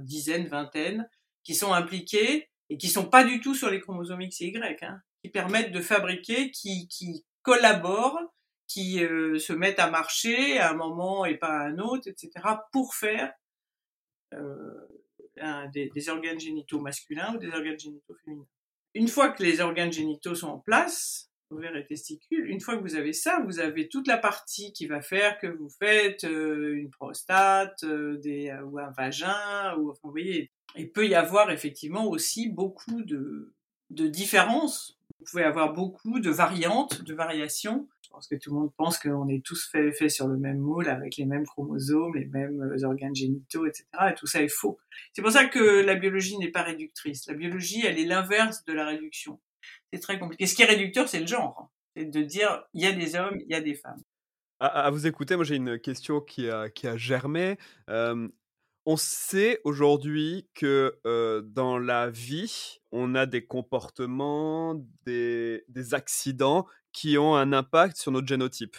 dizaine, 0.00 0.48
vingtaine, 0.48 1.08
qui 1.44 1.54
sont 1.54 1.72
impliqués 1.72 2.50
et 2.68 2.76
qui 2.76 2.88
sont 2.88 3.08
pas 3.08 3.24
du 3.24 3.40
tout 3.40 3.54
sur 3.54 3.70
les 3.70 3.80
chromosomes 3.80 4.22
X 4.22 4.40
et 4.40 4.48
Y, 4.48 4.82
hein, 4.82 5.00
qui 5.22 5.30
permettent 5.30 5.72
de 5.72 5.80
fabriquer, 5.80 6.50
qui 6.50 7.24
collaborent, 7.42 8.29
qui 8.70 9.02
euh, 9.02 9.36
se 9.40 9.52
mettent 9.52 9.80
à 9.80 9.90
marcher 9.90 10.58
à 10.58 10.70
un 10.70 10.74
moment 10.74 11.24
et 11.24 11.36
pas 11.36 11.48
à 11.48 11.66
un 11.66 11.78
autre, 11.78 12.06
etc., 12.06 12.30
pour 12.70 12.94
faire 12.94 13.32
euh, 14.32 14.86
des, 15.74 16.08
organes 16.08 16.38
génitaux 16.38 16.80
masculins 16.80 17.34
ou 17.34 17.38
des 17.38 17.48
organes 17.48 17.78
génitaux 17.78 18.14
féminins. 18.24 18.46
Une 18.94 19.08
fois 19.08 19.30
que 19.30 19.42
les 19.42 19.60
organes 19.60 19.92
génitaux 19.92 20.36
sont 20.36 20.46
en 20.46 20.58
place, 20.60 21.32
ovaires 21.50 21.74
et 21.74 21.84
testicules, 21.84 22.48
une 22.48 22.60
fois 22.60 22.76
que 22.76 22.82
vous 22.82 22.94
avez 22.94 23.12
ça, 23.12 23.42
vous 23.44 23.58
avez 23.58 23.88
toute 23.88 24.06
la 24.06 24.18
partie 24.18 24.72
qui 24.72 24.86
va 24.86 25.02
faire 25.02 25.40
que 25.40 25.48
vous 25.48 25.68
faites 25.68 26.22
euh, 26.22 26.76
une 26.76 26.90
prostate, 26.90 27.84
des, 27.84 28.56
ou 28.66 28.78
un 28.78 28.92
vagin, 28.92 29.74
ou 29.78 29.92
vous 30.00 30.10
voyez, 30.12 30.52
il 30.76 30.92
peut 30.92 31.08
y 31.08 31.16
avoir 31.16 31.50
effectivement 31.50 32.06
aussi 32.06 32.48
beaucoup 32.48 33.02
de, 33.02 33.52
de 33.90 34.06
différences. 34.06 34.96
Vous 35.18 35.24
pouvez 35.24 35.42
avoir 35.42 35.72
beaucoup 35.72 36.20
de 36.20 36.30
variantes, 36.30 37.02
de 37.02 37.14
variations. 37.14 37.88
Pense 38.10 38.26
que 38.26 38.34
tout 38.34 38.50
le 38.50 38.56
monde 38.56 38.72
pense 38.76 38.98
qu'on 38.98 39.28
est 39.28 39.44
tous 39.44 39.68
faits 39.70 39.94
fait 39.94 40.08
sur 40.08 40.26
le 40.26 40.36
même 40.36 40.58
moule, 40.58 40.88
avec 40.88 41.16
les 41.16 41.24
mêmes 41.24 41.46
chromosomes, 41.46 42.14
les 42.16 42.26
mêmes 42.26 42.60
euh, 42.60 42.84
organes 42.84 43.14
génitaux, 43.14 43.66
etc. 43.66 43.86
Et 44.10 44.14
tout 44.14 44.26
ça 44.26 44.42
est 44.42 44.48
faux. 44.48 44.78
C'est 45.12 45.22
pour 45.22 45.30
ça 45.30 45.46
que 45.46 45.80
la 45.80 45.94
biologie 45.94 46.36
n'est 46.38 46.50
pas 46.50 46.62
réductrice. 46.62 47.26
La 47.28 47.34
biologie, 47.34 47.86
elle 47.86 47.98
est 47.98 48.04
l'inverse 48.04 48.64
de 48.64 48.72
la 48.72 48.86
réduction. 48.86 49.40
C'est 49.92 50.00
très 50.00 50.18
compliqué. 50.18 50.46
Ce 50.46 50.54
qui 50.54 50.62
est 50.62 50.66
réducteur, 50.66 51.08
c'est 51.08 51.20
le 51.20 51.26
genre. 51.26 51.70
C'est 51.94 52.04
de 52.04 52.22
dire, 52.22 52.64
il 52.74 52.82
y 52.82 52.86
a 52.86 52.92
des 52.92 53.14
hommes, 53.14 53.38
il 53.40 53.50
y 53.50 53.54
a 53.54 53.60
des 53.60 53.74
femmes. 53.74 54.02
À, 54.58 54.90
vous 54.90 55.06
écouter, 55.06 55.36
moi 55.36 55.44
j'ai 55.44 55.56
une 55.56 55.78
question 55.78 56.20
qui 56.20 56.50
a, 56.50 56.68
germé. 56.96 57.56
Euh, 57.88 58.28
on 58.84 58.96
sait 58.98 59.60
aujourd'hui 59.64 60.48
que 60.54 60.98
dans 61.46 61.78
la 61.78 62.10
vie, 62.10 62.80
on 62.92 63.14
a 63.14 63.26
des 63.26 63.46
comportements, 63.46 64.74
des, 65.04 65.64
accidents 65.92 66.66
qui 66.92 67.18
ont 67.18 67.36
un 67.36 67.52
impact 67.52 67.96
sur 67.96 68.12
notre 68.12 68.26
génotype. 68.26 68.76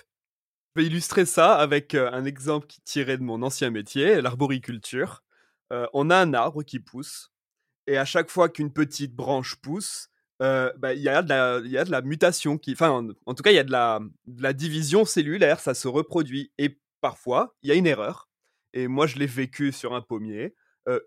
Je 0.75 0.81
vais 0.81 0.87
illustrer 0.87 1.25
ça 1.25 1.55
avec 1.55 1.95
un 1.95 2.23
exemple 2.25 2.67
qui 2.67 2.81
tiré 2.81 3.17
de 3.17 3.23
mon 3.23 3.41
ancien 3.43 3.69
métier, 3.69 4.21
l'arboriculture. 4.21 5.23
on 5.69 6.09
a 6.09 6.17
un 6.17 6.33
arbre 6.33 6.63
qui 6.63 6.79
pousse, 6.79 7.31
et 7.87 7.97
à 7.97 8.05
chaque 8.05 8.29
fois 8.29 8.47
qu'une 8.47 8.71
petite 8.71 9.13
branche 9.13 9.57
pousse, 9.57 10.09
bah, 10.39 10.93
il 10.93 11.01
y, 11.01 11.09
a 11.09 11.21
de 11.21 11.91
la 11.91 12.01
mutation 12.01 12.59
enfin, 12.69 13.05
en, 13.25 13.33
tout 13.33 13.43
cas, 13.43 13.51
il 13.51 13.55
y 13.55 13.59
a 13.59 13.63
de 13.63 13.71
la 14.41 14.53
division 14.53 15.03
cellulaire, 15.03 15.59
ça 15.59 15.73
se 15.73 15.89
reproduit. 15.89 16.51
Et 16.57 16.79
parfois, 17.01 17.55
il 17.63 17.69
y 17.69 17.71
a 17.71 17.75
une 17.75 17.87
erreur 17.87 18.31
et 18.73 18.87
moi, 18.87 19.07
je 19.07 19.17
l'ai 19.17 19.25
vécu 19.25 19.71
sur 19.71 19.93
un 19.93 20.01
pommier. 20.01 20.55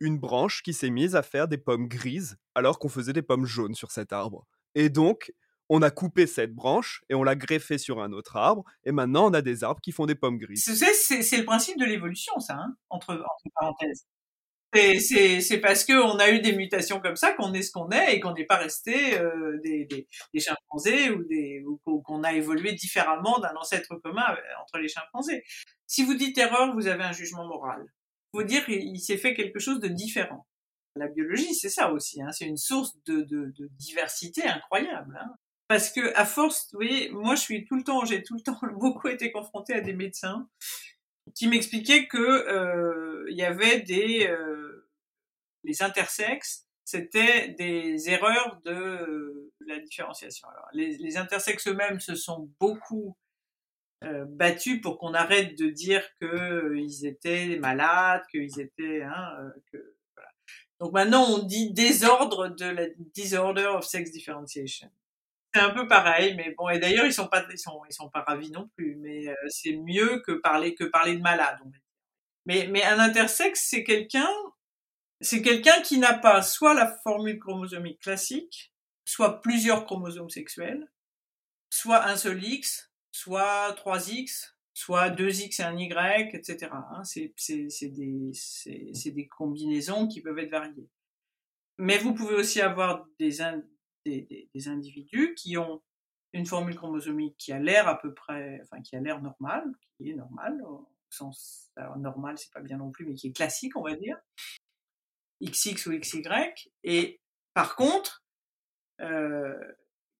une 0.00 0.18
branche 0.18 0.62
qui 0.62 0.72
s'est 0.72 0.90
mise 0.90 1.16
à 1.16 1.22
faire 1.22 1.48
des 1.48 1.58
pommes 1.58 1.88
grises 1.88 2.36
alors 2.54 2.78
qu'on 2.78 2.88
faisait 2.88 3.12
des 3.12 3.22
pommes 3.22 3.46
jaunes 3.46 3.74
sur 3.74 3.90
cet 3.90 4.12
arbre. 4.12 4.46
Et 4.74 4.88
donc, 4.88 5.32
on 5.68 5.82
a 5.82 5.90
coupé 5.90 6.26
cette 6.26 6.54
branche 6.54 7.02
et 7.08 7.14
on 7.14 7.22
l'a 7.22 7.34
greffée 7.34 7.78
sur 7.78 8.02
un 8.02 8.12
autre 8.12 8.36
arbre. 8.36 8.64
Et 8.84 8.92
maintenant, 8.92 9.30
on 9.30 9.34
a 9.34 9.42
des 9.42 9.64
arbres 9.64 9.80
qui 9.80 9.92
font 9.92 10.06
des 10.06 10.14
pommes 10.14 10.38
grises. 10.38 10.64
C'est 10.64 11.38
le 11.38 11.44
principe 11.44 11.78
de 11.78 11.84
l'évolution, 11.84 12.38
ça, 12.38 12.54
hein, 12.54 12.76
entre, 12.90 13.24
parenthèses. 13.54 14.06
C'est 14.72 15.60
parce 15.62 15.84
qu'on 15.84 16.18
a 16.18 16.30
eu 16.30 16.40
des 16.40 16.52
mutations 16.52 17.00
comme 17.00 17.16
ça 17.16 17.32
qu'on 17.32 17.54
est 17.54 17.62
ce 17.62 17.70
qu'on 17.70 17.90
est 17.90 18.16
et 18.16 18.20
qu'on 18.20 18.34
n'est 18.34 18.44
pas 18.44 18.56
resté 18.56 19.18
euh, 19.18 19.60
des, 19.62 19.84
des, 19.84 20.08
des, 20.32 20.40
chimpanzés 20.40 21.10
ou, 21.10 21.80
qu'on 22.02 22.24
a 22.24 22.32
évolué 22.32 22.72
différemment 22.72 23.38
d'un 23.38 23.54
ancêtre 23.54 23.94
commun 24.02 24.26
euh, 24.30 24.62
entre 24.62 24.78
les 24.78 24.88
chimpanzés. 24.88 25.44
Si 25.86 26.02
vous 26.02 26.14
dites 26.14 26.36
erreur, 26.38 26.74
vous 26.74 26.88
avez 26.88 27.04
un 27.04 27.12
jugement 27.12 27.46
moral. 27.46 27.86
Faut 28.32 28.42
dire 28.42 28.64
qu'il 28.66 29.00
s'est 29.00 29.16
fait 29.16 29.34
quelque 29.34 29.60
chose 29.60 29.78
de 29.78 29.86
différent. 29.86 30.44
La 30.96 31.06
biologie, 31.06 31.54
c'est 31.54 31.70
ça 31.70 31.92
aussi. 31.92 32.20
Hein, 32.20 32.32
c'est 32.32 32.46
une 32.46 32.56
source 32.56 32.96
de 33.06 33.54
diversité 33.78 34.44
incroyable. 34.44 35.16
Hein. 35.22 35.34
Parce 35.74 35.90
que 35.90 36.14
à 36.14 36.24
force, 36.24 36.68
vous 36.72 36.78
voyez, 36.78 37.10
moi 37.10 37.34
je 37.34 37.40
suis 37.40 37.64
tout 37.64 37.74
le 37.74 37.82
temps, 37.82 38.04
j'ai 38.04 38.22
tout 38.22 38.34
le 38.34 38.40
temps 38.40 38.60
beaucoup 38.78 39.08
été 39.08 39.32
confronté 39.32 39.74
à 39.74 39.80
des 39.80 39.92
médecins 39.92 40.48
qui 41.34 41.48
m'expliquait 41.48 42.06
que 42.06 42.16
euh, 42.16 43.26
il 43.28 43.36
y 43.36 43.42
avait 43.42 43.80
des 43.80 44.28
euh, 44.28 44.88
les 45.64 45.82
intersexes, 45.82 46.68
c'était 46.84 47.48
des 47.48 48.08
erreurs 48.08 48.60
de 48.64 48.70
euh, 48.70 49.52
la 49.66 49.80
différenciation. 49.80 50.46
Alors, 50.48 50.68
les, 50.74 51.16
intersexes 51.16 51.66
eux-mêmes 51.66 51.98
se 51.98 52.14
sont 52.14 52.48
beaucoup 52.60 53.16
battus 54.28 54.80
pour 54.80 54.98
qu'on 54.98 55.12
arrête 55.12 55.58
de 55.58 55.70
dire 55.70 56.04
qu'ils 56.20 57.04
étaient 57.04 57.58
malades, 57.58 58.22
qu'ils 58.30 58.60
étaient 58.60 59.02
hein. 59.02 59.52
Donc 60.78 60.92
maintenant 60.92 61.24
on 61.30 61.42
dit 61.42 61.72
désordre 61.72 62.46
de 62.46 62.66
la 62.66 62.86
disorder 63.12 63.64
of 63.64 63.84
sex 63.84 64.12
differentiation 64.12 64.88
c'est 65.54 65.60
un 65.60 65.70
peu 65.70 65.86
pareil, 65.86 66.34
mais 66.34 66.52
bon. 66.58 66.68
Et 66.68 66.78
d'ailleurs, 66.78 67.06
ils 67.06 67.12
sont 67.12 67.28
pas, 67.28 67.44
ils 67.50 67.58
sont, 67.58 67.80
ils 67.88 67.92
sont 67.94 68.10
pas 68.10 68.22
ravis 68.22 68.50
non 68.50 68.68
plus. 68.76 68.96
Mais 68.96 69.28
euh, 69.28 69.34
c'est 69.48 69.76
mieux 69.76 70.20
que 70.26 70.32
parler 70.32 70.74
que 70.74 70.84
parler 70.84 71.16
de 71.16 71.22
malade. 71.22 71.60
Mais, 72.46 72.66
mais 72.68 72.82
un 72.82 72.98
intersexe, 72.98 73.66
c'est 73.70 73.84
quelqu'un, 73.84 74.28
c'est 75.20 75.42
quelqu'un 75.42 75.80
qui 75.82 75.98
n'a 75.98 76.14
pas 76.14 76.42
soit 76.42 76.74
la 76.74 76.98
formule 77.02 77.38
chromosomique 77.38 78.00
classique, 78.00 78.72
soit 79.04 79.40
plusieurs 79.40 79.84
chromosomes 79.84 80.30
sexuels, 80.30 80.90
soit 81.70 82.04
un 82.06 82.16
seul 82.16 82.42
X, 82.42 82.90
soit 83.12 83.72
3X, 83.76 84.54
soit 84.74 85.10
2X 85.10 85.62
et 85.62 85.64
un 85.64 85.78
Y, 85.78 86.34
etc. 86.34 86.68
Hein, 86.72 87.04
c'est, 87.04 87.32
c'est, 87.36 87.70
c'est 87.70 87.88
des, 87.88 88.30
c'est, 88.34 88.90
c'est 88.92 89.12
des 89.12 89.28
combinaisons 89.28 90.08
qui 90.08 90.20
peuvent 90.20 90.38
être 90.38 90.50
variées. 90.50 90.88
Mais 91.78 91.98
vous 91.98 92.12
pouvez 92.12 92.34
aussi 92.34 92.60
avoir 92.60 93.06
des, 93.18 93.40
des, 94.04 94.68
individus 94.68 95.34
qui 95.34 95.56
ont 95.56 95.82
une 96.32 96.46
formule 96.46 96.76
chromosomique 96.76 97.36
qui 97.38 97.52
a 97.52 97.58
l'air 97.58 97.88
à 97.88 97.98
peu 97.98 98.12
près, 98.12 98.60
enfin 98.62 98.82
qui 98.82 98.96
a 98.96 99.00
l'air 99.00 99.22
normale, 99.22 99.64
qui 99.96 100.10
est 100.10 100.14
normale, 100.14 100.60
au 100.62 100.88
sens, 101.10 101.70
normal 101.96 102.36
c'est 102.38 102.52
pas 102.52 102.60
bien 102.60 102.78
non 102.78 102.90
plus, 102.90 103.06
mais 103.06 103.14
qui 103.14 103.28
est 103.28 103.32
classique 103.32 103.76
on 103.76 103.82
va 103.82 103.94
dire, 103.94 104.18
XX 105.40 105.86
ou 105.86 105.98
XY, 105.98 106.22
et 106.82 107.20
par 107.52 107.76
contre, 107.76 108.24
euh, 109.00 109.54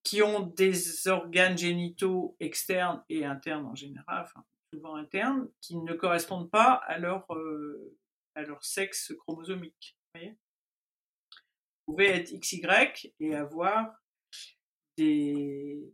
qui 0.03 0.21
ont 0.21 0.41
des 0.41 1.07
organes 1.07 1.57
génitaux 1.57 2.37
externes 2.39 3.03
et 3.09 3.25
internes 3.25 3.65
en 3.65 3.75
général, 3.75 4.23
enfin 4.23 4.45
souvent 4.71 4.95
internes, 4.95 5.49
qui 5.61 5.77
ne 5.77 5.93
correspondent 5.93 6.49
pas 6.49 6.73
à 6.73 6.99
leur, 6.99 7.25
euh, 7.33 7.97
à 8.35 8.43
leur 8.43 8.63
sexe 8.63 9.13
chromosomique. 9.17 9.97
Vous 10.13 10.19
voyez? 10.19 10.37
Pouvez 11.85 12.07
être 12.07 12.31
XY 12.39 13.11
et 13.19 13.35
avoir 13.35 13.93
des 14.97 15.93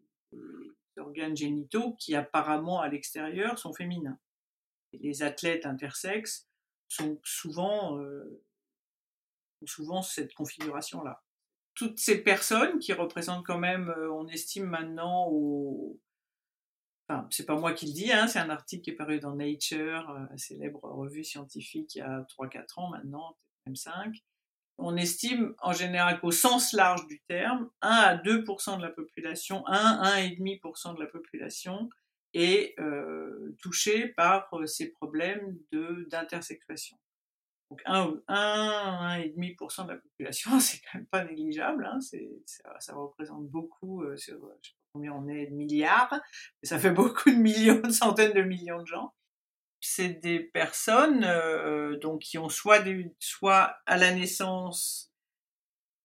organes 0.97 1.35
génitaux 1.35 1.95
qui 1.95 2.15
apparemment 2.15 2.81
à 2.81 2.89
l'extérieur 2.89 3.57
sont 3.57 3.73
féminins. 3.73 4.19
les 4.93 5.23
athlètes 5.23 5.65
intersexes 5.65 6.49
sont 6.89 7.19
souvent, 7.23 7.97
euh, 7.99 8.43
souvent 9.65 10.01
cette 10.01 10.33
configuration-là. 10.33 11.23
Toutes 11.73 11.99
ces 11.99 12.21
personnes 12.21 12.79
qui 12.79 12.91
représentent 12.91 13.45
quand 13.45 13.57
même, 13.57 13.89
euh, 13.89 14.11
on 14.11 14.27
estime 14.27 14.65
maintenant 14.65 15.29
au, 15.29 15.97
enfin 17.07 17.25
c'est 17.31 17.45
pas 17.45 17.55
moi 17.55 17.73
qui 17.73 17.85
le 17.85 17.93
dis, 17.93 18.11
hein, 18.11 18.27
c'est 18.27 18.39
un 18.39 18.49
article 18.49 18.83
qui 18.83 18.89
est 18.89 18.95
paru 18.95 19.21
dans 19.21 19.35
Nature, 19.35 20.09
euh, 20.09 20.37
célèbre 20.37 20.83
revue 20.83 21.23
scientifique 21.23 21.95
il 21.95 21.99
y 21.99 22.01
a 22.01 22.25
3-4 22.37 22.79
ans 22.79 22.89
maintenant, 22.89 23.37
même 23.65 23.77
5, 23.77 24.21
on 24.77 24.97
estime 24.97 25.53
en 25.59 25.73
général 25.73 26.19
qu'au 26.19 26.31
sens 26.31 26.73
large 26.73 27.05
du 27.07 27.21
terme, 27.27 27.69
1 27.81 27.89
à 27.89 28.15
2% 28.15 28.77
de 28.77 28.81
la 28.81 28.89
population, 28.89 29.63
1 29.67 30.01
1,5% 30.03 30.95
de 30.95 30.99
la 30.99 31.07
population 31.07 31.89
est 32.33 32.79
euh, 32.79 33.55
touchée 33.61 34.07
par 34.07 34.47
euh, 34.53 34.65
ces 34.65 34.91
problèmes 34.91 35.57
d'intersexuation. 36.09 36.97
Donc 37.69 37.81
1, 37.85 38.21
1,5% 38.27 39.85
de 39.85 39.91
la 39.91 39.97
population, 39.97 40.51
c'est 40.59 40.79
quand 40.79 40.97
même 40.97 41.07
pas 41.07 41.23
négligeable, 41.23 41.85
hein, 41.85 41.99
ça, 42.01 42.79
ça, 42.79 42.95
représente 42.95 43.47
beaucoup, 43.47 44.03
euh, 44.03 44.17
sur, 44.17 44.35
je 44.61 44.69
sais 44.69 44.75
pas 44.75 44.89
combien 44.93 45.13
on 45.13 45.27
est, 45.27 45.47
de 45.47 45.53
milliards, 45.53 46.09
mais 46.11 46.67
ça 46.67 46.79
fait 46.79 46.91
beaucoup 46.91 47.29
de 47.29 47.37
millions, 47.37 47.79
de 47.79 47.91
centaines 47.91 48.33
de 48.33 48.41
millions 48.41 48.81
de 48.81 48.87
gens 48.87 49.13
c'est 49.81 50.13
des 50.21 50.39
personnes 50.39 51.23
euh, 51.23 51.97
donc 51.97 52.21
qui 52.21 52.37
ont 52.37 52.49
soit, 52.49 52.83
à 53.85 53.97
la 53.97 54.13
naissance 54.13 55.11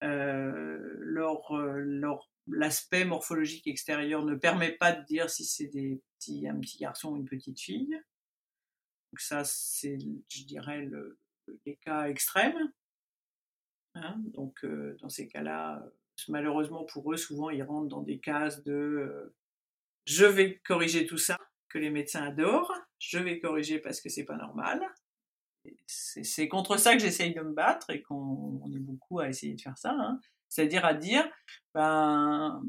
euh, 0.02 0.78
leur, 0.98 1.54
euh, 1.54 1.80
leur 1.80 2.30
l'aspect 2.48 3.04
morphologique 3.04 3.66
extérieur 3.66 4.24
ne 4.24 4.34
permet 4.34 4.72
pas 4.72 4.92
de 4.92 5.04
dire 5.04 5.28
si 5.28 5.44
c'est 5.44 5.66
des 5.66 6.00
petits, 6.18 6.48
un 6.48 6.58
petit 6.60 6.78
garçon 6.78 7.10
ou 7.10 7.16
une 7.16 7.28
petite 7.28 7.60
fille. 7.60 8.00
Donc 9.12 9.20
ça, 9.20 9.42
c'est, 9.44 9.98
je 10.28 10.44
dirais, 10.44 10.82
le, 10.82 11.18
les 11.64 11.76
cas 11.76 12.08
extrêmes. 12.08 12.72
Hein 13.94 14.16
donc 14.18 14.64
dans 15.00 15.08
ces 15.08 15.26
cas-là, 15.26 15.84
malheureusement 16.28 16.84
pour 16.84 17.12
eux, 17.12 17.16
souvent 17.16 17.50
ils 17.50 17.62
rentrent 17.62 17.88
dans 17.88 18.02
des 18.02 18.20
cases 18.20 18.62
de 18.62 19.34
je 20.04 20.24
vais 20.24 20.58
corriger 20.58 21.04
tout 21.04 21.18
ça 21.18 21.38
que 21.68 21.78
les 21.78 21.90
médecins 21.90 22.24
adorent. 22.24 22.72
Je 22.98 23.18
vais 23.18 23.38
corriger 23.38 23.78
parce 23.78 24.00
que 24.00 24.08
c'est 24.08 24.24
pas 24.24 24.36
normal. 24.36 24.80
c'est 25.86 26.48
contre 26.48 26.76
ça 26.76 26.94
que 26.94 27.00
j'essaye 27.00 27.34
de 27.34 27.40
me 27.40 27.52
battre 27.52 27.90
et 27.90 28.02
qu'on 28.02 28.62
est 28.74 28.80
beaucoup 28.80 29.20
à 29.20 29.28
essayer 29.28 29.54
de 29.54 29.60
faire 29.60 29.78
ça. 29.78 29.92
Hein. 29.92 30.20
C'est-à-dire 30.48 30.84
à 30.84 30.94
dire, 30.94 31.28
ben, 31.74 32.62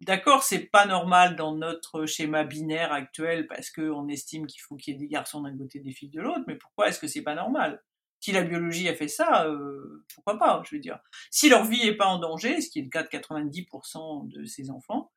d'accord, 0.00 0.42
c'est 0.42 0.66
pas 0.66 0.86
normal 0.86 1.36
dans 1.36 1.54
notre 1.54 2.06
schéma 2.06 2.44
binaire 2.44 2.92
actuel 2.92 3.46
parce 3.46 3.70
qu'on 3.70 4.08
estime 4.08 4.46
qu'il 4.46 4.60
faut 4.60 4.76
qu'il 4.76 4.94
y 4.94 4.96
ait 4.96 5.00
des 5.00 5.08
garçons 5.08 5.42
d'un 5.42 5.56
côté, 5.56 5.80
des 5.80 5.92
filles 5.92 6.10
de 6.10 6.20
l'autre, 6.20 6.44
mais 6.46 6.56
pourquoi 6.56 6.88
est-ce 6.88 6.98
que 6.98 7.06
c'est 7.06 7.22
pas 7.22 7.34
normal? 7.34 7.82
Si 8.20 8.32
la 8.32 8.42
biologie 8.42 8.88
a 8.88 8.94
fait 8.94 9.08
ça, 9.08 9.46
euh, 9.46 10.04
pourquoi 10.14 10.38
pas 10.38 10.62
Je 10.66 10.74
veux 10.74 10.80
dire, 10.80 10.98
si 11.30 11.48
leur 11.48 11.64
vie 11.64 11.86
est 11.86 11.96
pas 11.96 12.06
en 12.06 12.18
danger, 12.18 12.60
ce 12.60 12.68
qui 12.68 12.80
est 12.80 12.82
le 12.82 12.90
cas 12.90 13.02
de 13.02 13.08
90% 13.08 14.28
de 14.28 14.44
ces 14.44 14.70
enfants, 14.70 15.10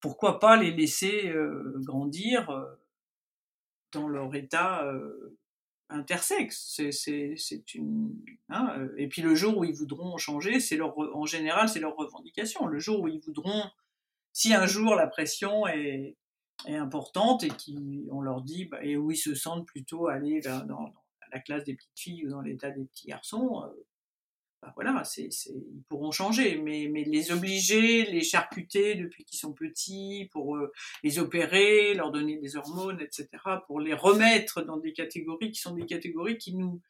pourquoi 0.00 0.38
pas 0.38 0.56
les 0.56 0.70
laisser 0.70 1.28
euh, 1.28 1.74
grandir 1.76 2.50
euh, 2.50 2.64
dans 3.92 4.08
leur 4.08 4.34
état 4.34 4.84
intersexe. 5.90 6.80
C'est 6.90 7.74
une. 7.74 8.14
Hein, 8.48 8.74
euh, 8.78 8.94
et 8.96 9.08
puis 9.08 9.22
le 9.22 9.34
jour 9.34 9.58
où 9.58 9.64
ils 9.64 9.74
voudront 9.74 10.16
changer, 10.16 10.60
c'est 10.60 10.76
leur, 10.76 10.96
en 10.98 11.26
général, 11.26 11.68
c'est 11.68 11.80
leur 11.80 11.96
revendication. 11.96 12.66
Le 12.66 12.78
jour 12.78 13.00
où 13.00 13.08
ils 13.08 13.20
voudront, 13.20 13.64
si 14.32 14.54
un 14.54 14.66
jour 14.66 14.94
la 14.94 15.06
pression 15.06 15.66
est, 15.66 16.16
est 16.66 16.76
importante 16.76 17.44
et 17.44 17.48
qu'on 17.48 18.20
leur 18.20 18.42
dit, 18.42 18.66
bah, 18.66 18.82
et 18.82 18.96
où 18.96 19.10
ils 19.10 19.16
se 19.16 19.34
sentent 19.34 19.66
plutôt 19.66 20.08
aller 20.08 20.40
vers, 20.40 20.64
dans, 20.64 20.92
la 21.32 21.40
classe 21.40 21.64
des 21.64 21.74
petites 21.74 21.98
filles 21.98 22.26
ou 22.26 22.30
dans 22.30 22.40
l'état 22.40 22.70
des 22.70 22.84
petits 22.84 23.06
garçons, 23.06 23.62
euh, 23.64 23.86
bah 24.62 24.72
voilà, 24.74 25.04
c'est, 25.04 25.30
ils 25.46 25.82
pourront 25.88 26.10
changer, 26.10 26.58
mais, 26.58 26.88
mais 26.92 27.04
les 27.04 27.32
obliger, 27.32 28.04
les 28.04 28.22
charcuter 28.22 28.94
depuis 28.94 29.24
qu'ils 29.24 29.38
sont 29.38 29.54
petits, 29.54 30.28
pour 30.32 30.56
euh, 30.56 30.70
les 31.02 31.18
opérer, 31.18 31.94
leur 31.94 32.10
donner 32.12 32.36
des 32.36 32.56
hormones, 32.56 33.00
etc., 33.00 33.28
pour 33.66 33.80
les 33.80 33.94
remettre 33.94 34.62
dans 34.62 34.76
des 34.76 34.92
catégories 34.92 35.50
qui 35.50 35.60
sont 35.60 35.74
des 35.74 35.86
catégories 35.86 36.36
qui 36.36 36.54
nous, 36.54 36.82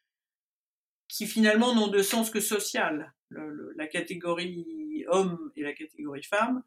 qui 1.07 1.27
finalement 1.27 1.75
n'ont 1.75 1.89
de 1.89 2.03
sens 2.03 2.31
que 2.31 2.41
social. 2.41 3.15
la 3.31 3.87
catégorie 3.87 5.05
homme 5.09 5.53
et 5.55 5.63
la 5.63 5.73
catégorie 5.73 6.25
femme, 6.25 6.65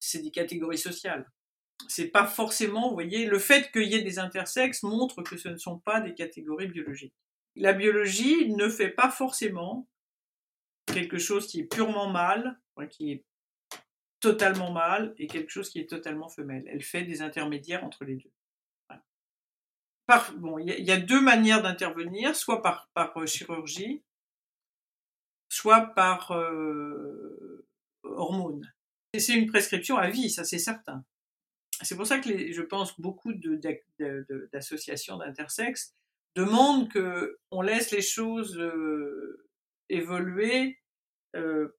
c'est 0.00 0.22
des 0.22 0.30
catégories 0.32 0.78
sociales. 0.78 1.30
C'est 1.88 2.08
pas 2.08 2.26
forcément, 2.26 2.88
vous 2.88 2.94
voyez, 2.94 3.26
le 3.26 3.38
fait 3.38 3.70
qu'il 3.70 3.84
y 3.84 3.94
ait 3.94 4.02
des 4.02 4.18
intersexes 4.18 4.82
montre 4.82 5.22
que 5.22 5.36
ce 5.36 5.48
ne 5.48 5.56
sont 5.56 5.78
pas 5.78 6.00
des 6.00 6.14
catégories 6.14 6.68
biologiques. 6.68 7.14
La 7.54 7.72
biologie 7.72 8.50
ne 8.50 8.68
fait 8.68 8.90
pas 8.90 9.10
forcément 9.10 9.88
quelque 10.92 11.18
chose 11.18 11.46
qui 11.46 11.60
est 11.60 11.64
purement 11.64 12.10
mâle, 12.10 12.58
qui 12.90 13.12
est 13.12 13.24
totalement 14.20 14.70
mâle, 14.70 15.14
et 15.18 15.26
quelque 15.26 15.50
chose 15.50 15.70
qui 15.70 15.80
est 15.80 15.88
totalement 15.88 16.28
femelle. 16.28 16.64
Elle 16.68 16.82
fait 16.82 17.02
des 17.02 17.22
intermédiaires 17.22 17.84
entre 17.84 18.04
les 18.04 18.16
deux. 18.16 18.30
bon, 20.36 20.58
il 20.58 20.68
y, 20.68 20.92
a 20.92 20.98
deux 20.98 21.20
manières 21.20 21.62
d'intervenir, 21.62 22.36
soit 22.36 22.62
par, 22.62 22.90
par 22.94 23.16
euh, 23.16 23.26
chirurgie, 23.26 24.02
soit 25.48 25.94
par 25.94 26.32
euh, 26.32 27.66
hormones. 28.02 28.72
C'est 29.18 29.34
une 29.34 29.46
prescription 29.46 29.96
à 29.96 30.08
vie, 30.08 30.30
ça 30.30 30.44
c'est 30.44 30.58
certain. 30.58 31.04
C'est 31.82 31.96
pour 31.96 32.06
ça 32.06 32.18
que 32.18 32.52
je 32.52 32.62
pense 32.62 33.00
beaucoup 33.00 33.32
d'associations 34.52 35.16
d'intersexes 35.16 35.94
demandent 36.36 36.92
qu'on 36.92 37.62
laisse 37.62 37.90
les 37.90 38.02
choses 38.02 38.58
euh, 38.58 39.46
évoluer 39.88 40.79
euh, 41.36 41.76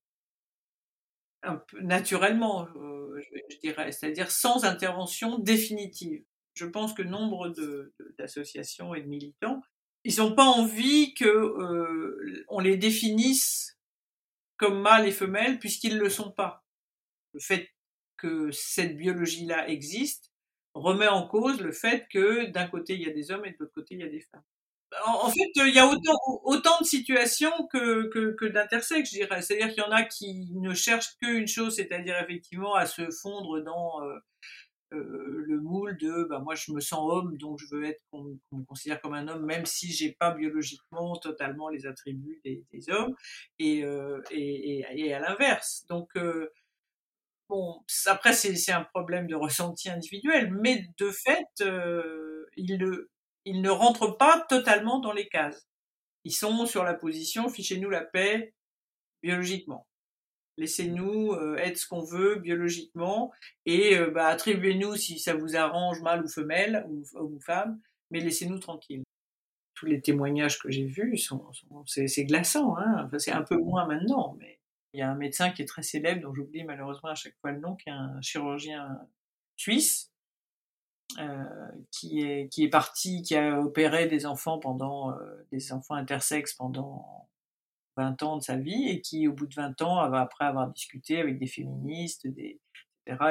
un 1.44 1.58
peu 1.58 1.82
naturellement, 1.82 2.68
je, 2.68 3.58
dirais, 3.60 3.92
c'est-à-dire 3.92 4.32
sans 4.32 4.64
intervention 4.64 5.40
définitive. 5.40 6.24
Je 6.54 6.66
pense 6.66 6.94
que 6.94 7.02
nombre 7.02 7.54
d'associations 8.18 8.94
et 8.94 9.02
de 9.02 9.08
militants, 9.08 9.62
ils 10.04 10.18
n'ont 10.18 10.36
pas 10.36 10.46
envie 10.46 11.14
que 11.14 11.26
euh, 11.26 12.46
on 12.50 12.60
les 12.60 12.78
définisse 12.78 13.78
comme 14.58 14.82
mâles 14.82 15.08
et 15.08 15.12
femelles 15.12 15.60
puisqu'ils 15.60 15.96
ne 15.96 16.04
le 16.04 16.10
sont 16.10 16.32
pas. 16.32 16.64
Le 17.34 17.40
fait 17.40 17.70
que 18.18 18.52
cette 18.52 18.98
biologie-là 18.98 19.68
existe 19.70 20.32
remet 20.74 21.08
en 21.08 21.28
cause 21.28 21.62
le 21.62 21.72
fait 21.72 22.08
que 22.10 22.46
d'un 22.46 22.68
côté 22.68 22.94
il 22.94 23.02
y 23.02 23.10
a 23.10 23.14
des 23.14 23.32
hommes 23.32 23.46
et 23.46 23.52
de 23.52 23.58
l'autre 23.60 23.74
côté 23.74 23.96
il 23.96 24.02
y 24.02 24.04
a 24.04 24.10
des 24.10 24.22
femmes 24.22 24.44
en, 25.06 25.30
fait, 25.30 25.50
il 25.56 25.74
y 25.74 25.80
a 25.80 25.88
autant, 25.88 26.18
autant 26.44 26.80
de 26.80 26.86
situations 26.86 27.52
que, 27.72 28.08
que, 28.10 28.36
que 28.36 28.46
d'intersexes, 28.46 29.10
je 29.12 29.18
dirais. 29.20 29.42
C'est-à-dire 29.42 29.70
qu'il 29.70 29.84
y 29.84 29.88
en 29.88 29.92
a 29.92 30.04
qui 30.04 30.50
ne 30.54 30.74
cherchent 30.74 31.16
qu'une 31.22 31.48
chose, 31.48 31.76
c'est-à-dire 31.76 32.18
effectivement 32.22 32.76
à 32.76 32.86
se 32.86 33.10
fondre 33.10 33.62
dans 33.62 34.04
euh, 34.04 34.20
euh, 34.94 35.44
le 35.48 35.62
moule 35.62 35.98
de 35.98 36.26
bah, 36.26 36.40
moi 36.40 36.56
je 36.56 36.72
me 36.74 36.82
sens 36.82 37.00
homme, 37.10 37.38
donc 37.38 37.60
je 37.60 37.66
veux 37.74 37.86
être 37.86 38.02
qu'on 38.12 38.38
me 38.52 38.64
considère 38.66 39.00
comme 39.02 39.14
un 39.14 39.28
homme, 39.28 39.46
même 39.46 39.66
si 39.66 39.92
j'ai 39.92 40.12
pas 40.12 40.32
biologiquement 40.32 41.16
totalement 41.16 41.70
les 41.70 41.86
attributs 41.86 42.42
des, 42.44 42.66
des 42.74 42.90
hommes, 42.90 43.16
et, 43.60 43.86
euh, 43.86 44.22
et, 44.32 44.80
et, 44.80 44.86
et, 44.96 45.14
à 45.14 45.20
l'inverse. 45.20 45.86
Donc 45.88 46.10
euh, 46.18 46.50
bon, 47.48 47.82
après 48.08 48.34
c'est 48.34 48.72
un 48.74 48.84
problème 48.84 49.28
de 49.28 49.36
ressenti 49.36 49.90
individuel, 49.90 50.52
mais 50.52 50.86
de 50.98 51.10
fait, 51.12 51.48
euh, 51.62 52.46
il 52.58 52.78
le 52.78 53.11
ils 53.46 53.62
ne 53.62 53.70
rentrent 53.70 54.18
pas 54.18 54.46
totalement 54.50 55.00
dans 55.00 55.14
les 55.14 55.28
cases. 55.28 55.68
Ils 56.24 56.34
sont 56.34 56.66
sur 56.66 56.84
la 56.84 56.94
position 56.94 57.50
fichez-nous 57.50 57.90
la 57.90 58.02
paix 58.02 58.54
biologiquement. 59.24 59.88
Laissez-nous 60.58 61.32
euh, 61.34 61.56
être 61.58 61.78
ce 61.78 61.88
qu'on 61.88 62.04
veut 62.04 62.36
biologiquement 62.36 63.32
et 63.66 63.98
euh, 63.98 64.12
bah, 64.12 64.28
attribuez-nous 64.28 64.96
si 64.96 65.18
ça 65.18 65.34
vous 65.34 65.56
arrange 65.56 66.02
mâle 66.02 66.24
ou 66.24 66.28
femelle 66.28 66.86
ou 66.90 67.04
homme 67.16 67.36
ou 67.36 67.40
femme, 67.40 67.80
mais 68.12 68.20
laissez-nous 68.20 68.60
tranquilles. 68.60 69.04
Tous 69.74 69.86
les 69.88 70.02
témoignages 70.02 70.60
que 70.60 70.70
j'ai 70.70 70.86
vus 70.86 71.18
sont, 71.18 71.44
c'est 71.88 72.26
glaçant. 72.26 72.78
Hein 72.78 73.06
enfin, 73.06 73.18
c'est 73.18 73.32
un 73.32 73.42
peu 73.42 73.58
moins 73.58 73.88
maintenant, 73.88 74.36
mais 74.40 74.60
il 74.94 75.00
y 75.00 75.04
a 75.04 75.10
un 75.10 75.16
médecin 75.16 75.52
qui 75.52 75.64
est 75.64 75.66
très 75.66 75.82
célèbre 75.82 76.22
dont 76.22 76.34
j'oublie 76.34 76.64
malheureusement 76.64 77.10
à 77.10 77.16
chaque 77.16 77.36
fois 77.42 77.52
le 77.52 77.60
nom, 77.60 77.76
qui 77.76 77.90
est 77.90 77.94
un 77.94 78.22
chirurgien 78.22 79.00
suisse 79.56 80.11
qui 81.92 82.22
est 82.22 82.50
qui 82.50 82.64
est 82.64 82.70
parti, 82.70 83.22
qui 83.22 83.36
a 83.36 83.60
opéré 83.60 84.08
des 84.08 84.26
enfants 84.26 84.60
pendant 84.60 85.12
euh, 85.12 85.48
des 85.52 85.74
enfants 85.74 85.96
intersexes 85.96 86.54
pendant 86.54 87.30
20 87.98 88.24
ans 88.24 88.38
de 88.38 88.42
sa 88.42 88.58
vie 88.58 88.88
et 88.90 89.02
qui, 89.02 89.28
au 89.28 89.34
bout 89.34 89.48
de 89.48 89.56
20 89.56 89.82
ans, 89.82 90.00
après 90.00 90.46
avoir 90.46 90.70
discuté 90.70 91.20
avec 91.20 91.40
des 91.40 91.48
féministes, 91.48 92.26
etc., 92.26 92.58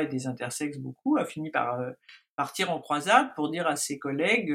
et 0.02 0.06
des 0.06 0.26
intersexes 0.26 0.78
beaucoup, 0.78 1.16
a 1.16 1.24
fini 1.24 1.50
par 1.50 1.80
euh, 1.80 1.92
partir 2.36 2.70
en 2.70 2.80
croisade 2.80 3.34
pour 3.34 3.50
dire 3.50 3.66
à 3.66 3.76
ses 3.76 3.98
collègues 3.98 4.54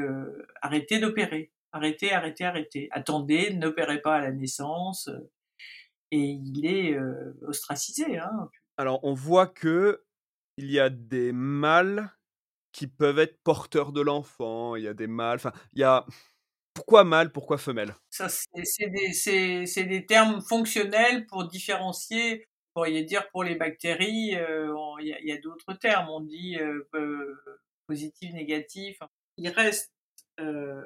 arrêtez 0.62 1.00
d'opérer, 1.00 1.52
arrêtez, 1.72 2.12
arrêtez, 2.12 2.46
arrêtez, 2.46 2.90
attendez, 2.92 3.54
n'opérez 3.54 4.02
pas 4.02 4.16
à 4.16 4.22
la 4.22 4.32
naissance. 4.32 5.10
et 6.12 6.20
il 6.20 6.66
est 6.66 6.98
ostracisé. 7.42 8.20
Hein. 8.20 8.50
Alors, 8.78 9.00
on 9.04 9.14
voit 9.14 9.48
que 9.48 10.04
il 10.58 10.72
y 10.72 10.80
a 10.80 10.90
des 10.90 11.32
mâles 11.32 12.15
qui 12.76 12.88
peuvent 12.88 13.20
être 13.20 13.42
porteurs 13.42 13.94
de 13.94 14.02
l'enfant, 14.02 14.76
il 14.76 14.84
y 14.84 14.88
a 14.90 14.94
des 14.94 15.08
mâles, 15.08 15.38
enfin, 15.38 15.54
il 15.72 15.80
y 15.80 15.84
a... 15.84 16.06
Pourquoi 16.74 17.06
mâle, 17.06 17.32
pourquoi 17.32 17.58
femelle? 17.58 17.96
Ça, 18.10 18.28
c'est 18.28 19.86
des, 19.86 20.06
termes 20.06 20.42
fonctionnels 20.42 21.26
pour 21.28 21.48
différencier, 21.48 22.40
vous 22.40 22.74
pourriez 22.74 23.04
dire 23.04 23.30
pour 23.30 23.46
les 23.46 23.56
bactéries, 23.56 24.36
euh, 24.36 24.76
il 25.00 25.08
y 25.24 25.32
a, 25.32 25.38
d'autres 25.38 25.74
termes, 25.76 26.10
on 26.10 26.20
dit 26.20 26.58
euh, 26.60 26.86
euh, 26.96 27.62
positif, 27.88 28.34
négatif. 28.34 29.00
Il 29.38 29.48
reste, 29.48 29.94
je 30.38 30.84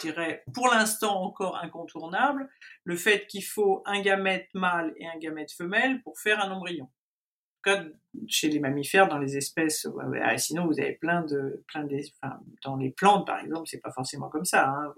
dirais, 0.00 0.42
pour 0.52 0.66
l'instant 0.66 1.22
encore 1.22 1.56
incontournable, 1.58 2.50
le 2.82 2.96
fait 2.96 3.28
qu'il 3.28 3.44
faut 3.44 3.84
un 3.86 4.00
gamète 4.00 4.48
mâle 4.54 4.92
et 4.96 5.06
un 5.06 5.18
gamète 5.18 5.52
femelle 5.52 6.02
pour 6.02 6.18
faire 6.18 6.44
un 6.44 6.50
embryon 6.50 6.90
chez 8.28 8.48
les 8.48 8.60
mammifères, 8.60 9.08
dans 9.08 9.18
les 9.18 9.36
espèces, 9.36 9.86
ah, 10.22 10.38
sinon 10.38 10.66
vous 10.66 10.80
avez 10.80 10.92
plein 10.92 11.22
de, 11.22 11.62
plein 11.68 11.84
de, 11.84 11.98
dans 12.64 12.76
les 12.76 12.90
plantes 12.90 13.26
par 13.26 13.40
exemple, 13.40 13.66
c'est 13.66 13.80
pas 13.80 13.92
forcément 13.92 14.28
comme 14.28 14.44
ça. 14.44 14.68
Hein. 14.68 14.94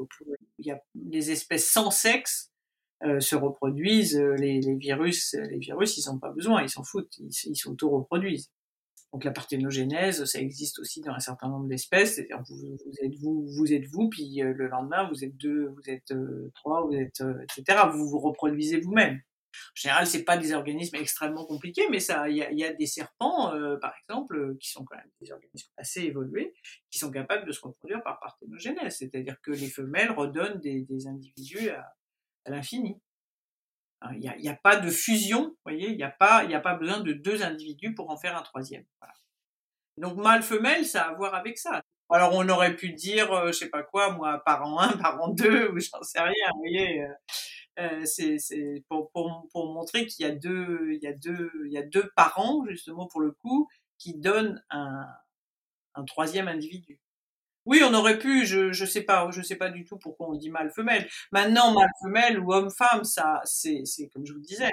il 0.58 0.66
y 0.66 0.70
a 0.70 0.80
les 0.94 1.30
espèces 1.30 1.68
sans 1.70 1.90
sexe 1.90 2.52
euh, 3.04 3.20
se 3.20 3.36
reproduisent, 3.36 4.16
euh, 4.16 4.34
les, 4.34 4.74
virus, 4.74 5.34
les 5.34 5.58
virus, 5.58 5.96
ils 5.98 6.10
n'ont 6.10 6.18
pas 6.18 6.32
besoin, 6.32 6.62
ils 6.62 6.68
s'en 6.68 6.82
foutent, 6.82 7.16
ils, 7.18 7.30
ils 7.44 7.56
s'auto-reproduisent. 7.56 8.50
Donc 9.12 9.22
la 9.22 9.30
parthénogénèse, 9.30 10.24
ça 10.24 10.40
existe 10.40 10.80
aussi 10.80 11.00
dans 11.00 11.12
un 11.12 11.20
certain 11.20 11.48
nombre 11.48 11.68
d'espèces. 11.68 12.20
Vous, 12.48 12.56
vous, 12.56 12.92
êtes 13.04 13.14
vous, 13.20 13.46
vous 13.56 13.72
êtes 13.72 13.86
vous, 13.86 14.08
puis 14.08 14.42
euh, 14.42 14.52
le 14.52 14.66
lendemain 14.66 15.08
vous 15.08 15.24
êtes 15.24 15.36
deux, 15.36 15.68
vous 15.68 15.88
êtes 15.88 16.12
trois, 16.54 16.84
vous 16.84 16.94
êtes 16.94 17.22
etc. 17.44 17.84
Vous 17.92 18.08
vous 18.08 18.18
reproduisez 18.18 18.80
vous-même. 18.80 19.20
En 19.70 19.80
général, 19.80 20.06
c'est 20.06 20.24
pas 20.24 20.36
des 20.36 20.52
organismes 20.52 20.96
extrêmement 20.96 21.44
compliqués, 21.46 21.88
mais 21.90 21.98
il 22.28 22.36
y 22.36 22.64
a, 22.64 22.72
des 22.72 22.86
serpents, 22.86 23.54
euh, 23.54 23.76
par 23.76 23.92
exemple, 24.02 24.36
euh, 24.36 24.58
qui 24.60 24.70
sont 24.70 24.84
quand 24.84 24.96
même 24.96 25.10
des 25.20 25.32
organismes 25.32 25.70
assez 25.76 26.02
évolués, 26.02 26.54
qui 26.90 26.98
sont 26.98 27.10
capables 27.10 27.46
de 27.46 27.52
se 27.52 27.60
reproduire 27.60 28.02
par 28.02 28.18
parthénogénèse, 28.20 28.96
c'est-à-dire 28.98 29.36
que 29.42 29.50
les 29.50 29.68
femelles 29.68 30.10
redonnent 30.10 30.60
des, 30.60 30.86
individus 31.06 31.70
à, 31.70 31.94
l'infini. 32.46 33.00
Il 34.12 34.20
n'y 34.20 34.48
a, 34.48 34.54
pas 34.54 34.76
de 34.76 34.90
fusion, 34.90 35.48
vous 35.48 35.58
voyez, 35.64 35.90
il 35.90 35.96
n'y 35.96 36.04
a 36.04 36.10
pas, 36.10 36.44
a 36.44 36.60
pas 36.60 36.74
besoin 36.74 37.00
de 37.00 37.12
deux 37.12 37.42
individus 37.42 37.94
pour 37.94 38.10
en 38.10 38.16
faire 38.16 38.36
un 38.36 38.42
troisième. 38.42 38.84
Donc 39.96 40.16
mâle-femelle, 40.16 40.86
ça 40.86 41.02
a 41.02 41.10
à 41.10 41.14
voir 41.14 41.34
avec 41.34 41.58
ça. 41.58 41.82
Alors 42.10 42.30
on 42.32 42.48
aurait 42.48 42.74
pu 42.74 42.92
dire, 42.92 43.30
euh, 43.32 43.48
je 43.48 43.52
sais 43.52 43.68
pas 43.68 43.82
quoi, 43.82 44.12
moi, 44.12 44.42
parent 44.44 44.78
1, 44.78 44.96
parent 45.02 45.28
2, 45.28 45.70
ou 45.70 45.78
j'en 45.78 46.02
sais 46.02 46.20
rien, 46.20 46.50
vous 46.54 46.60
voyez. 46.60 47.02
Euh, 47.02 47.12
euh 47.78 48.04
c'est 48.04 48.84
pour, 48.88 49.10
montrer 49.54 50.06
qu'il 50.06 50.26
y 50.26 50.28
a 50.28 50.34
deux, 50.34 50.92
il 50.92 51.02
y 51.02 51.06
a 51.06 51.12
deux, 51.12 51.50
il 51.66 51.72
y 51.72 51.78
a 51.78 51.82
deux 51.82 52.10
parents 52.16 52.64
justement 52.68 53.06
pour 53.06 53.20
le 53.20 53.32
coup 53.32 53.68
qui 53.98 54.14
donnent 54.14 54.62
un, 54.70 55.06
troisième 56.06 56.48
individu. 56.48 57.00
Oui, 57.66 57.82
on 57.84 57.92
aurait 57.94 58.18
pu, 58.18 58.46
je 58.46 58.72
je 58.72 58.84
sais 58.86 59.02
pas, 59.02 59.30
je 59.30 59.42
sais 59.42 59.56
pas 59.56 59.70
du 59.70 59.84
tout 59.84 59.98
pourquoi 59.98 60.28
on 60.28 60.34
dit 60.34 60.50
mâle 60.50 60.70
femelle. 60.70 61.08
Maintenant 61.32 61.72
mâle 61.72 61.90
femelle 62.02 62.40
ou 62.40 62.52
homme 62.52 62.70
femme, 62.70 63.04
ça 63.04 63.42
c'est 63.44 63.82
comme 64.12 64.26
je 64.26 64.32
vous 64.32 64.40
disais, 64.40 64.70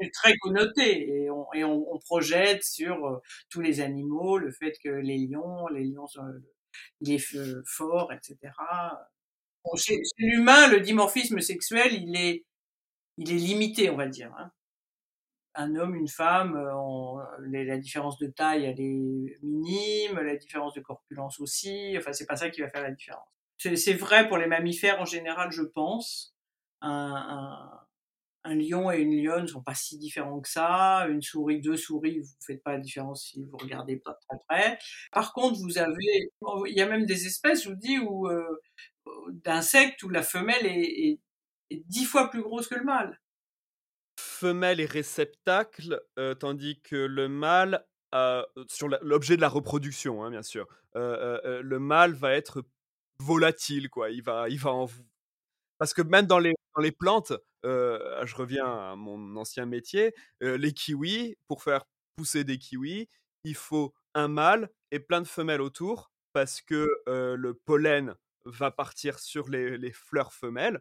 c'est 0.00 0.10
très 0.12 0.36
connoté 0.38 1.22
et 1.24 1.30
on 1.30 1.46
et 1.54 1.64
on, 1.64 1.92
on 1.92 1.98
projette 1.98 2.64
sur 2.64 3.06
euh, 3.06 3.18
tous 3.50 3.60
les 3.62 3.80
animaux 3.80 4.38
le 4.38 4.52
fait 4.52 4.74
que 4.84 4.90
les 4.90 5.18
lions, 5.18 5.66
les 5.68 5.84
lions 5.84 6.06
sont 6.06 6.22
il 7.00 7.12
est 7.12 7.24
fort, 7.66 8.12
etc. 8.12 8.52
Chez, 9.76 9.96
chez 9.96 10.26
l'humain, 10.26 10.68
le 10.68 10.80
dimorphisme 10.80 11.40
sexuel, 11.40 11.92
il 11.92 12.16
est 12.16 12.44
il 13.18 13.30
est 13.30 13.34
limité, 13.34 13.90
on 13.90 13.96
va 13.96 14.06
dire. 14.06 14.32
Hein 14.38 14.50
un 15.54 15.74
homme, 15.76 15.94
une 15.94 16.08
femme, 16.08 16.56
on, 16.74 17.18
euh, 17.18 17.24
la 17.64 17.78
différence 17.78 18.18
de 18.18 18.26
taille, 18.28 18.64
elle 18.64 18.80
est 18.80 19.38
minime, 19.42 20.18
la 20.20 20.36
différence 20.36 20.74
de 20.74 20.80
corpulence 20.80 21.40
aussi. 21.40 21.94
Enfin, 21.98 22.12
c'est 22.12 22.26
pas 22.26 22.36
ça 22.36 22.50
qui 22.50 22.60
va 22.60 22.68
faire 22.68 22.82
la 22.82 22.92
différence. 22.92 23.26
C'est 23.58 23.92
vrai 23.92 24.26
pour 24.28 24.38
les 24.38 24.46
mammifères 24.46 25.00
en 25.00 25.04
général, 25.04 25.50
je 25.52 25.62
pense. 25.62 26.34
Un, 26.80 27.68
lion 28.44 28.90
et 28.90 29.00
une 29.00 29.22
lionne 29.22 29.46
sont 29.46 29.62
pas 29.62 29.74
si 29.74 29.98
différents 29.98 30.40
que 30.40 30.48
ça. 30.48 31.06
Une 31.08 31.20
souris, 31.20 31.60
deux 31.60 31.76
souris, 31.76 32.20
vous 32.20 32.28
faites 32.46 32.62
pas 32.62 32.72
la 32.72 32.78
différence 32.78 33.24
si 33.26 33.44
vous 33.44 33.58
regardez 33.58 33.96
pas 33.96 34.18
très 34.28 34.38
près. 34.48 34.78
Par 35.12 35.34
contre, 35.34 35.60
vous 35.60 35.76
avez, 35.76 36.30
il 36.66 36.74
y 36.74 36.80
a 36.80 36.86
même 36.88 37.04
des 37.04 37.26
espèces, 37.26 37.64
je 37.64 37.68
vous 37.68 37.76
dis, 37.76 37.98
où 37.98 38.28
euh, 38.28 38.60
d'insectes 39.28 40.02
où 40.02 40.08
la 40.08 40.22
femelle 40.22 40.66
est, 40.66 41.20
dix 41.70 42.04
fois 42.04 42.30
plus 42.30 42.42
grosse 42.42 42.66
que 42.66 42.74
le 42.74 42.84
mâle 42.84 43.20
femelle 44.40 44.80
et 44.80 44.86
réceptacle, 44.86 46.02
euh, 46.18 46.34
tandis 46.34 46.80
que 46.80 46.96
le 46.96 47.28
mâle, 47.28 47.84
sur 48.68 48.88
l'objet 49.02 49.36
de 49.36 49.40
la 49.40 49.48
reproduction, 49.48 50.24
hein, 50.24 50.30
bien 50.30 50.42
sûr, 50.42 50.66
euh, 50.96 51.38
euh, 51.44 51.62
le 51.62 51.78
mâle 51.78 52.12
va 52.12 52.32
être 52.32 52.64
volatile, 53.18 53.88
quoi. 53.88 54.10
Il 54.10 54.22
va, 54.22 54.48
il 54.48 54.58
va 54.58 54.72
en... 54.72 54.88
Parce 55.78 55.94
que 55.94 56.02
même 56.02 56.26
dans 56.26 56.38
les, 56.38 56.54
dans 56.74 56.82
les 56.82 56.90
plantes, 56.90 57.32
je 57.62 58.34
reviens 58.34 58.66
à 58.66 58.96
mon 58.96 59.36
ancien 59.36 59.66
métier, 59.66 60.14
les 60.40 60.72
kiwis, 60.72 61.36
pour 61.46 61.62
faire 61.62 61.84
pousser 62.16 62.44
des 62.44 62.58
kiwis, 62.58 63.08
il 63.44 63.54
faut 63.54 63.94
un 64.14 64.28
mâle 64.28 64.70
et 64.90 65.00
plein 65.00 65.20
de 65.20 65.28
femelles 65.28 65.60
autour, 65.60 66.10
parce 66.32 66.60
que 66.62 66.88
le 67.06 67.54
pollen 67.54 68.14
va 68.44 68.70
partir 68.70 69.18
sur 69.18 69.48
les, 69.48 69.92
fleurs 69.92 70.32
femelles, 70.32 70.80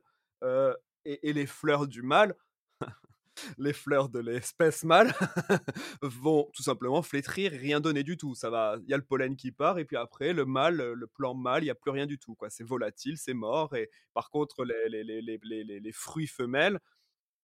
et, 1.05 1.33
les 1.33 1.45
fleurs 1.45 1.87
du 1.87 2.01
mâle 2.01 2.35
les 3.57 3.73
fleurs 3.73 4.09
de 4.09 4.19
l'espèce 4.19 4.83
mâle 4.83 5.13
vont 6.01 6.49
tout 6.53 6.63
simplement 6.63 7.01
flétrir 7.01 7.51
rien 7.51 7.79
donner 7.79 8.03
du 8.03 8.17
tout. 8.17 8.35
Ça 8.35 8.49
va, 8.49 8.77
il 8.83 8.89
y 8.89 8.93
a 8.93 8.97
le 8.97 9.03
pollen 9.03 9.35
qui 9.35 9.51
part 9.51 9.79
et 9.79 9.85
puis 9.85 9.97
après 9.97 10.33
le 10.33 10.45
mâle, 10.45 10.75
le 10.77 11.07
plan 11.07 11.33
mâle, 11.33 11.63
il 11.63 11.67
y 11.67 11.71
a 11.71 11.75
plus 11.75 11.91
rien 11.91 12.05
du 12.05 12.19
tout. 12.19 12.35
Quoi, 12.35 12.49
c'est 12.49 12.63
volatile, 12.63 13.17
c'est 13.17 13.33
mort. 13.33 13.75
Et 13.75 13.89
par 14.13 14.29
contre, 14.29 14.65
les, 14.65 15.91
fruits 15.93 16.27
femelles, 16.27 16.79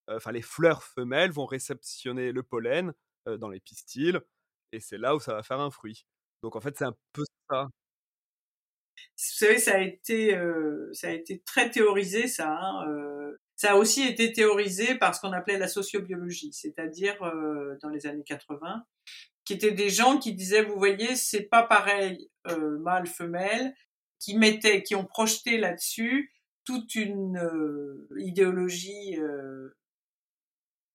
enfin 0.08 0.32
les 0.32 0.41
fleurs 0.41 0.84
femelles 0.84 1.32
vont 1.32 1.45
réceptionner 1.45 2.32
le 2.32 2.43
pollen 2.43 2.93
dans 3.25 3.49
les 3.49 3.60
pistils 3.60 4.21
et 4.71 4.80
c'est 4.80 4.97
là 4.97 5.15
où 5.15 5.19
ça 5.19 5.34
va 5.34 5.43
faire 5.43 5.60
un 5.60 5.71
fruit. 5.71 6.06
Donc 6.43 6.56
en 6.56 6.62
fait, 6.62 6.78
c'est 6.78 6.86
un 6.86 6.95
peu 7.13 7.23
ça. 7.49 7.69
Vous 9.17 9.45
savez, 9.45 9.58
ça 9.58 9.75
a 9.75 9.79
été, 9.79 10.36
euh, 10.36 10.89
ça 10.93 11.08
a 11.08 11.12
été 11.12 11.41
très 11.45 11.69
théorisé, 11.69 12.27
ça. 12.27 12.49
Hein, 12.49 12.86
ça 13.55 13.71
a 13.71 13.75
aussi 13.75 14.03
été 14.03 14.34
théorisé 14.34 14.95
par 14.95 15.15
ce 15.15 15.21
qu'on 15.21 15.31
appelait 15.31 15.58
la 15.58 15.67
sociobiologie, 15.67 16.51
c'est-à-dire 16.51 17.21
euh, 17.23 17.77
dans 17.81 17.89
les 17.89 18.05
années 18.05 18.23
80, 18.25 18.86
qui 19.45 19.53
étaient 19.53 19.71
des 19.71 19.89
gens 19.89 20.17
qui 20.17 20.34
disaient, 20.34 20.63
vous 20.63 20.77
voyez, 20.77 21.15
c'est 21.15 21.43
pas 21.43 21.63
pareil 21.63 22.29
euh, 22.47 22.77
mâle 22.79 23.08
femelle, 23.08 23.73
qui 24.19 24.38
mettaient, 24.38 24.84
qui 24.84 24.95
ont 24.95 25.05
projeté 25.05 25.58
là-dessus 25.58 26.34
toute 26.65 26.95
une 26.95 27.38
euh, 27.38 28.08
idéologie 28.17 29.17
euh, 29.19 29.77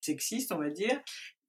sexiste, 0.01 0.53
on 0.53 0.59
va 0.59 0.69
dire, 0.69 1.01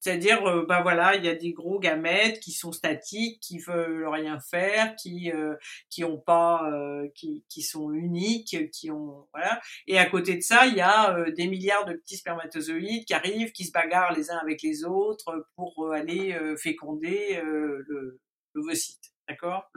c'est-à-dire, 0.01 0.43
euh, 0.47 0.65
bah 0.67 0.81
voilà, 0.81 1.15
il 1.15 1.23
y 1.23 1.29
a 1.29 1.35
des 1.35 1.53
gros 1.53 1.79
gamètes 1.79 2.39
qui 2.39 2.51
sont 2.51 2.71
statiques, 2.71 3.39
qui 3.39 3.59
veulent 3.59 4.07
rien 4.07 4.39
faire, 4.39 4.95
qui 4.95 5.31
euh, 5.31 5.55
qui 5.91 6.03
ont 6.03 6.17
pas, 6.17 6.67
euh, 6.71 7.07
qui 7.13 7.45
qui 7.49 7.61
sont 7.61 7.91
uniques, 7.93 8.71
qui 8.71 8.89
ont 8.89 9.27
voilà. 9.31 9.61
Et 9.87 9.99
à 9.99 10.07
côté 10.07 10.35
de 10.35 10.41
ça, 10.41 10.65
il 10.65 10.73
y 10.73 10.81
a 10.81 11.29
des 11.31 11.47
milliards 11.47 11.85
de 11.85 11.93
petits 11.93 12.17
spermatozoïdes 12.17 13.05
qui 13.05 13.13
arrivent, 13.13 13.51
qui 13.51 13.63
se 13.65 13.71
bagarrent 13.71 14.13
les 14.13 14.31
uns 14.31 14.37
avec 14.37 14.63
les 14.63 14.83
autres 14.85 15.47
pour 15.55 15.93
aller 15.93 16.35
féconder 16.57 17.39
le 17.43 18.19
l'ovocyte, 18.53 19.13
d'accord? 19.29 19.71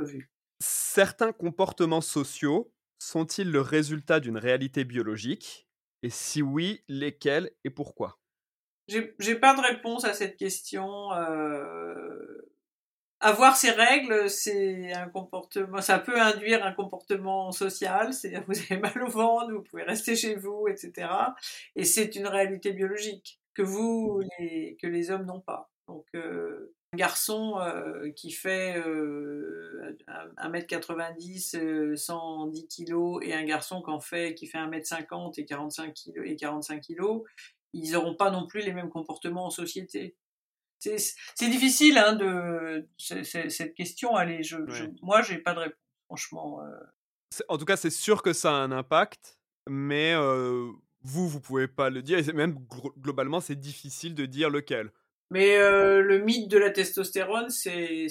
Certains 0.58 1.32
comportements 1.32 2.00
sociaux 2.00 2.72
sont-ils 2.98 3.50
le 3.50 3.60
résultat 3.60 4.20
d'une 4.20 4.38
réalité 4.38 4.84
biologique? 4.84 5.68
Et 6.02 6.10
si 6.10 6.42
oui, 6.42 6.82
lesquels 6.88 7.50
et 7.64 7.70
pourquoi? 7.70 8.23
J'ai 8.88 9.35
pas 9.35 9.55
de 9.55 9.61
réponse 9.61 10.05
à 10.05 10.14
cette 10.14 10.37
question. 10.37 11.12
Euh... 11.12 12.51
Avoir 13.20 13.57
ces 13.57 13.70
règles, 13.70 14.29
c'est 14.29 14.92
un 14.92 15.09
comportement, 15.09 15.81
ça 15.81 15.99
peut 15.99 16.20
induire 16.20 16.62
un 16.62 16.73
comportement 16.73 17.53
social. 17.53 18.12
C'est-à-dire 18.12 18.44
vous 18.49 18.59
avez 18.59 18.79
mal 18.79 19.03
au 19.03 19.09
ventre, 19.09 19.53
vous 19.53 19.62
pouvez 19.62 19.83
rester 19.83 20.14
chez 20.14 20.35
vous, 20.35 20.68
etc. 20.68 21.09
Et 21.75 21.85
c'est 21.85 22.16
une 22.16 22.27
réalité 22.27 22.73
biologique 22.73 23.40
que 23.55 23.62
vous, 23.62 24.20
les, 24.38 24.77
que 24.81 24.87
les 24.87 25.11
hommes 25.11 25.25
n'ont 25.25 25.40
pas. 25.40 25.70
Donc 25.88 26.07
euh, 26.14 26.75
un 26.92 26.97
garçon 26.97 27.59
euh, 27.59 28.11
qui 28.11 28.31
fait 28.31 28.77
euh, 28.77 29.97
1m90, 30.38 31.97
110 31.97 32.68
kg 32.68 33.23
et 33.23 33.35
un 33.35 33.44
garçon 33.44 33.83
qui 33.83 33.90
en 33.90 34.01
fait 34.01 34.35
qui 34.35 34.47
fait 34.47 34.59
1m50 34.59 35.40
et 35.40 35.44
45 35.44 35.94
kg 35.94 36.23
et 36.25 36.37
45 36.37 36.81
kg, 36.81 37.23
ils 37.74 37.92
n'auront 37.92 38.14
pas 38.14 38.30
non 38.30 38.46
plus 38.46 38.60
les 38.62 38.72
mêmes 38.72 38.88
comportements 38.88 39.46
en 39.46 39.50
société. 39.50 40.16
C'est 40.78 41.48
difficile 41.48 41.98
hein, 41.98 42.14
de 42.14 42.88
cette 42.98 43.74
question. 43.74 44.16
Allez, 44.16 44.42
je, 44.42 44.56
je 44.68 44.84
moi, 45.02 45.22
j'ai 45.22 45.38
pas 45.38 45.54
de 45.54 45.60
réponse, 45.60 45.78
franchement. 46.06 46.60
Euh... 46.62 47.42
En 47.48 47.58
tout 47.58 47.64
cas, 47.64 47.76
c'est 47.76 47.90
sûr 47.90 48.22
que 48.22 48.32
ça 48.32 48.50
a 48.50 48.54
un 48.54 48.70
impact, 48.70 49.38
mais 49.68 50.14
euh, 50.14 50.70
vous, 51.02 51.28
vous 51.28 51.40
pouvez 51.40 51.68
pas 51.68 51.90
le 51.90 52.02
dire. 52.02 52.18
Et 52.18 52.32
même 52.32 52.58
globalement, 52.98 53.40
c'est 53.40 53.58
difficile 53.58 54.14
de 54.14 54.26
dire 54.26 54.50
lequel. 54.50 54.92
Mais 55.30 55.56
euh, 55.56 56.02
le 56.02 56.18
mythe 56.18 56.50
de 56.50 56.58
la 56.58 56.70
testostérone, 56.70 57.48
c'est 57.48 58.06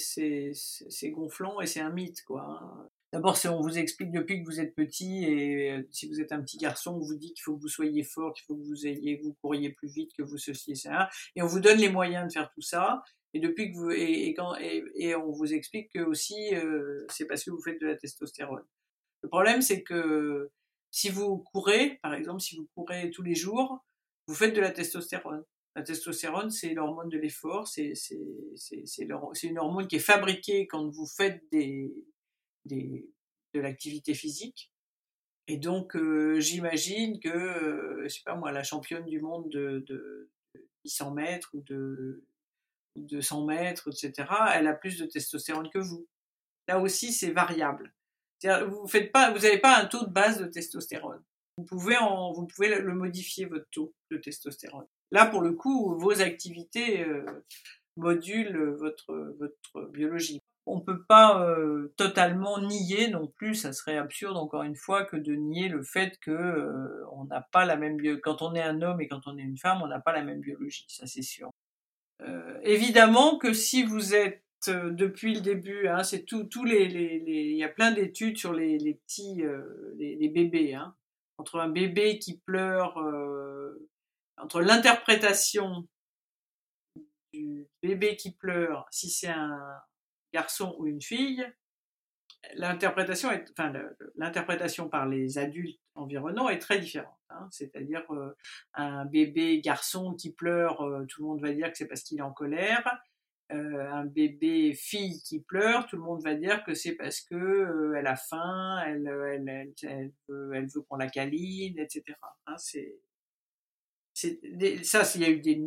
gonflant 1.12 1.62
et 1.62 1.68
c'est 1.68 1.80
un 1.80 1.92
mythe, 1.92 2.24
quoi. 2.26 2.90
D'abord, 3.14 3.38
on 3.46 3.62
vous 3.62 3.78
explique 3.78 4.12
depuis 4.12 4.40
que 4.42 4.46
vous 4.50 4.60
êtes 4.60 4.74
petit 4.74 5.24
et 5.26 5.72
euh, 5.72 5.84
si 5.92 6.10
vous 6.10 6.20
êtes 6.20 6.32
un 6.32 6.42
petit 6.42 6.58
garçon, 6.58 6.96
on 6.96 7.00
vous 7.00 7.16
dit 7.16 7.32
qu'il 7.36 7.44
faut 7.44 7.56
que 7.56 7.62
vous 7.62 7.68
soyez 7.68 8.02
fort, 8.02 8.34
qu'il 8.34 8.44
faut 8.44 8.56
que 8.56 8.64
vous 8.64 8.88
ayez, 8.88 9.18
vous 9.18 9.36
couriez 9.40 9.70
plus 9.70 9.88
vite, 9.88 10.10
que 10.18 10.24
vous 10.24 10.40
ceci 10.40 10.76
ça, 10.76 11.10
et 11.36 11.44
on 11.44 11.46
vous 11.46 11.60
donne 11.60 11.78
les 11.78 11.90
moyens 11.90 12.28
de 12.28 12.34
faire 12.34 12.52
tout 12.56 12.64
ça. 12.64 13.04
Et 13.36 13.40
depuis 13.40 13.72
que 13.72 13.78
vous 13.78 13.92
et, 13.92 14.26
et 14.26 14.34
quand 14.34 14.56
et, 14.56 14.84
et, 14.96 15.16
on 15.16 15.32
vous 15.32 15.54
explique 15.54 15.94
que 15.94 16.00
aussi 16.00 16.56
euh, 16.56 17.06
c'est 17.08 17.28
parce 17.28 17.44
que 17.44 17.52
vous 17.52 17.62
faites 17.62 17.80
de 17.80 17.86
la 17.86 17.96
testostérone. 17.96 18.64
Le 19.22 19.30
problème, 19.30 19.62
c'est 19.62 19.84
que 19.84 20.50
si 20.90 21.10
vous 21.10 21.38
courez, 21.38 22.00
par 22.02 22.16
exemple, 22.16 22.42
si 22.42 22.56
vous 22.56 22.68
courez 22.74 23.12
tous 23.12 23.22
les 23.22 23.36
jours, 23.36 23.86
vous 24.28 24.34
faites 24.34 24.56
de 24.56 24.62
la 24.62 24.72
testostérone. 24.72 25.44
La 25.76 25.84
testostérone, 25.84 26.50
c'est 26.50 26.74
l'hormone 26.74 27.10
de 27.10 27.20
l'effort, 27.20 27.68
c'est 27.68 27.94
une 29.44 29.60
hormone 29.60 29.88
qui 29.88 29.98
est 29.98 30.00
fabriquée 30.00 30.66
quand 30.66 30.88
vous 30.90 31.08
faites 31.08 31.44
des, 31.52 31.92
de 32.66 33.60
l'activité 33.60 34.14
physique. 34.14 34.72
Et 35.48 35.58
donc, 35.58 35.96
euh, 35.96 36.40
j'imagine 36.40 37.20
que, 37.20 37.30
euh, 37.30 38.04
je 38.04 38.08
sais 38.08 38.22
pas 38.26 38.36
moi, 38.36 38.52
la 38.52 38.64
championne 38.64 39.06
du 39.06 39.20
monde 39.20 39.50
de, 39.50 39.84
de, 39.88 40.30
de 40.56 40.68
800 40.86 41.12
mètres 41.12 41.50
ou 41.54 41.62
de, 41.62 42.24
de 42.96 43.22
100 43.22 43.46
mètres, 43.46 43.90
etc., 43.90 44.30
elle 44.54 44.68
a 44.68 44.74
plus 44.74 45.00
de 45.00 45.06
testostérone 45.06 45.70
que 45.70 45.80
vous. 45.80 46.08
Là 46.68 46.80
aussi, 46.80 47.12
c'est 47.12 47.32
variable. 47.32 47.94
Vous 48.68 48.88
faites 48.88 49.12
pas, 49.12 49.32
vous 49.32 49.40
n'avez 49.40 49.60
pas 49.60 49.78
un 49.78 49.86
taux 49.86 50.06
de 50.06 50.12
base 50.12 50.40
de 50.40 50.46
testostérone. 50.46 51.24
Vous 51.58 51.66
pouvez 51.66 51.98
en, 51.98 52.34
vous 52.34 52.46
pouvez 52.48 52.80
le 52.80 52.94
modifier 52.94 53.46
votre 53.46 53.68
taux 53.70 53.94
de 54.12 54.18
testostérone. 54.18 54.88
Là, 55.12 55.26
pour 55.26 55.42
le 55.42 55.54
coup, 55.54 55.98
vos 55.98 56.22
activités 56.22 57.06
euh, 57.06 57.26
modulent 57.96 58.76
votre 58.80 59.14
votre 59.38 59.90
biologie 59.92 60.42
on 60.66 60.80
peut 60.80 61.04
pas 61.04 61.46
euh, 61.46 61.94
totalement 61.98 62.60
nier 62.60 63.10
non 63.10 63.28
plus, 63.28 63.56
ça 63.56 63.74
serait 63.74 63.98
absurde 63.98 64.38
encore 64.38 64.64
une 64.64 64.76
fois 64.76 65.04
que 65.04 65.18
de 65.18 65.34
nier 65.34 65.68
le 65.68 65.84
fait 65.84 66.18
que 66.20 66.32
euh, 66.32 67.06
on 67.12 67.26
n'a 67.26 67.42
pas 67.42 67.66
la 67.66 67.76
même 67.76 67.98
bio 67.98 68.18
quand 68.22 68.42
on 68.42 68.56
est 68.56 68.62
un 68.62 68.82
homme 68.82 69.02
et 69.02 69.08
quand 69.08 69.28
on 69.28 69.38
est 69.38 69.42
une 69.42 69.58
femme, 69.58 69.82
on 69.82 69.88
n'a 69.88 70.00
pas 70.00 70.14
la 70.14 70.24
même 70.24 70.40
biologie, 70.40 70.86
ça 70.88 71.06
c'est 71.06 71.22
sûr. 71.22 71.50
Euh, 72.22 72.60
évidemment 72.64 73.38
que 73.38 73.54
si 73.54 73.84
vous 73.84 74.16
êtes 74.16 74.44
euh, 74.70 74.92
depuis 74.92 75.34
le 75.34 75.42
début. 75.42 75.88
Hein, 75.88 76.04
c'est 76.04 76.24
tout, 76.24 76.46
tous 76.46 76.64
les, 76.64 76.88
les, 76.88 77.22
il 77.26 77.58
y 77.58 77.64
a 77.64 77.70
plein 77.70 77.92
d'études 77.92 78.38
sur 78.38 78.54
les, 78.54 78.78
les 78.78 78.94
petits, 78.94 79.44
euh, 79.44 79.94
les, 79.98 80.16
les, 80.16 80.30
bébés. 80.30 80.74
Hein. 80.74 80.96
Entre 81.38 81.60
un 81.60 81.70
bébé 81.70 82.20
qui 82.20 82.40
pleure, 82.40 82.98
euh, 83.00 83.90
entre 84.38 84.62
l'interprétation 84.62 85.88
du 87.34 87.68
bébé 87.82 88.16
qui 88.16 88.32
pleure, 88.32 88.86
si 88.92 89.10
c'est 89.10 89.30
un 89.30 89.60
garçon 90.34 90.76
ou 90.80 90.88
une 90.88 91.02
fille, 91.02 91.46
l'interprétation 92.56 93.30
par 94.90 95.08
les 95.08 95.38
adultes 95.38 95.80
environnants 95.96 96.50
est 96.50 96.60
très 96.60 96.80
différente. 96.80 97.18
Hein. 97.30 97.48
C'est-à-dire 97.52 98.04
un 98.74 99.06
bébé 99.06 99.62
garçon 99.62 100.14
qui 100.14 100.32
pleure, 100.32 100.78
tout 101.08 101.22
le 101.22 101.28
monde 101.28 101.42
va 101.42 101.54
dire 101.54 101.72
que 101.72 101.78
c'est 101.78 101.88
parce 101.88 102.02
qu'il 102.02 102.20
est 102.20 102.24
en 102.24 102.34
colère. 102.34 103.02
Euh, 103.52 103.92
un 103.92 104.06
bébé 104.06 104.74
fille 104.74 105.22
qui 105.22 105.42
pleure, 105.42 105.86
tout 105.86 105.98
le 105.98 106.02
monde 106.02 106.24
va 106.24 106.34
dire 106.34 106.64
que 106.64 106.74
c'est 106.74 106.94
parce 106.94 107.22
que 107.22 107.36
euh, 107.36 107.94
elle 107.96 108.08
a 108.08 108.16
faim, 108.16 108.82
elle, 108.88 109.08
elle, 109.84 110.12
veut, 110.28 110.60
veut 110.60 110.82
qu'on 110.82 110.96
la 110.96 111.10
câline, 111.10 111.78
etc. 111.78 112.18
ça, 114.84 115.04
il 115.16 115.22
y 115.22 115.26
a 115.26 115.30
eu 115.30 115.40
des 115.40 115.62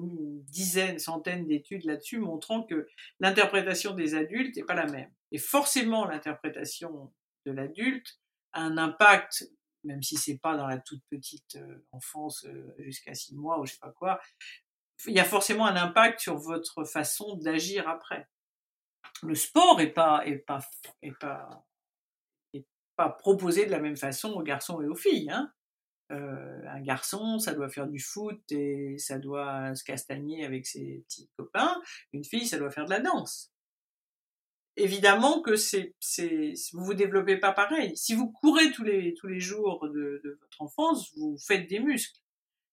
dizaines, 0.48 0.98
centaines 0.98 1.46
d'études 1.46 1.84
là-dessus 1.84 2.18
montrant 2.18 2.62
que 2.62 2.86
l'interprétation 3.20 3.94
des 3.94 4.14
adultes 4.14 4.56
n'est 4.56 4.64
pas 4.64 4.74
la 4.74 4.86
même. 4.86 5.10
Et 5.32 5.38
forcément, 5.38 6.06
l'interprétation 6.06 7.12
de 7.46 7.52
l'adulte 7.52 8.18
a 8.52 8.62
un 8.62 8.78
impact, 8.78 9.50
même 9.84 10.02
si 10.02 10.16
c'est 10.16 10.38
pas 10.38 10.56
dans 10.56 10.66
la 10.66 10.78
toute 10.78 11.02
petite 11.10 11.56
euh, 11.56 11.84
enfance 11.92 12.46
jusqu'à 12.78 13.14
six 13.14 13.34
mois 13.34 13.60
ou 13.60 13.66
je 13.66 13.72
sais 13.72 13.78
pas 13.80 13.92
quoi, 13.92 14.20
il 15.06 15.12
y 15.12 15.20
a 15.20 15.24
forcément 15.24 15.66
un 15.66 15.76
impact 15.76 16.20
sur 16.20 16.36
votre 16.36 16.84
façon 16.84 17.36
d'agir 17.36 17.88
après. 17.88 18.28
Le 19.22 19.34
sport 19.34 19.80
est 19.80 19.92
pas 19.92 20.22
est 20.26 20.38
pas 20.38 20.60
est 21.02 21.18
pas 21.18 21.66
est 22.52 22.66
pas 22.96 23.10
proposé 23.10 23.66
de 23.66 23.70
la 23.70 23.78
même 23.78 23.96
façon 23.96 24.32
aux 24.32 24.42
garçons 24.42 24.80
et 24.82 24.86
aux 24.86 24.94
filles. 24.94 25.30
Hein. 25.30 25.52
Euh, 26.12 26.62
un 26.68 26.80
garçon, 26.82 27.38
ça 27.38 27.52
doit 27.52 27.68
faire 27.68 27.88
du 27.88 27.98
foot 27.98 28.40
et 28.50 28.96
ça 28.98 29.18
doit 29.18 29.74
se 29.74 29.82
castagner 29.84 30.44
avec 30.44 30.66
ses 30.66 31.04
petits 31.06 31.28
copains. 31.36 31.80
Une 32.12 32.24
fille, 32.24 32.46
ça 32.46 32.58
doit 32.58 32.70
faire 32.70 32.84
de 32.84 32.90
la 32.90 33.00
danse. 33.00 33.52
Évidemment 34.76 35.40
que 35.40 35.56
c'est, 35.56 35.94
vous 36.72 36.84
vous 36.84 36.94
développez 36.94 37.38
pas 37.38 37.52
pareil. 37.52 37.96
Si 37.96 38.14
vous 38.14 38.30
courez 38.30 38.70
tous 38.72 38.84
les, 38.84 39.14
tous 39.14 39.26
les 39.26 39.40
jours 39.40 39.88
de, 39.88 40.20
de 40.22 40.38
votre 40.40 40.60
enfance, 40.60 41.12
vous 41.16 41.36
faites 41.38 41.68
des 41.68 41.80
muscles 41.80 42.20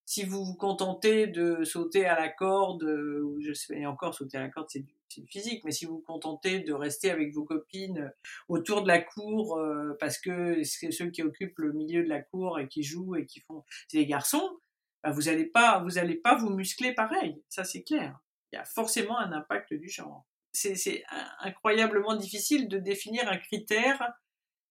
si 0.05 0.23
vous 0.23 0.43
vous 0.43 0.55
contentez 0.55 1.27
de 1.27 1.63
sauter 1.63 2.05
à 2.05 2.19
la 2.19 2.29
corde, 2.29 2.83
euh, 2.83 3.21
ou 3.23 3.41
je 3.41 3.53
sais 3.53 3.85
encore 3.85 4.13
sauter 4.13 4.37
à 4.37 4.41
la 4.41 4.49
corde 4.49 4.67
c'est 4.69 4.79
du, 4.79 4.93
physique, 5.27 5.63
mais 5.63 5.71
si 5.71 5.85
vous 5.85 5.95
vous 5.95 6.01
contentez 6.01 6.59
de 6.59 6.73
rester 6.73 7.11
avec 7.11 7.33
vos 7.33 7.43
copines 7.43 7.99
euh, 7.99 8.09
autour 8.47 8.83
de 8.83 8.87
la 8.87 9.01
cour 9.01 9.57
euh, 9.57 9.95
parce 9.99 10.17
que 10.17 10.63
c'est 10.63 10.91
ceux 10.91 11.09
qui 11.09 11.23
occupent 11.23 11.57
le 11.59 11.73
milieu 11.73 12.03
de 12.03 12.09
la 12.09 12.21
cour 12.21 12.59
et 12.59 12.67
qui 12.67 12.83
jouent 12.83 13.15
et 13.15 13.25
qui 13.25 13.41
font 13.41 13.63
c'est 13.87 13.97
les 13.97 14.05
garçons, 14.05 14.59
bah 15.03 15.11
vous 15.11 15.29
allez 15.29 15.45
pas 15.45 15.79
vous 15.83 15.97
allez 15.97 16.15
pas 16.15 16.35
vous 16.35 16.49
muscler 16.49 16.93
pareil, 16.93 17.41
ça 17.49 17.63
c'est 17.63 17.83
clair. 17.83 18.19
Il 18.51 18.57
y 18.57 18.59
a 18.59 18.65
forcément 18.65 19.17
un 19.17 19.31
impact 19.31 19.73
du 19.73 19.89
genre. 19.89 20.25
C'est 20.51 21.03
incroyablement 21.39 22.15
difficile 22.15 22.67
de 22.67 22.77
définir 22.77 23.27
un 23.27 23.37
critère 23.37 24.13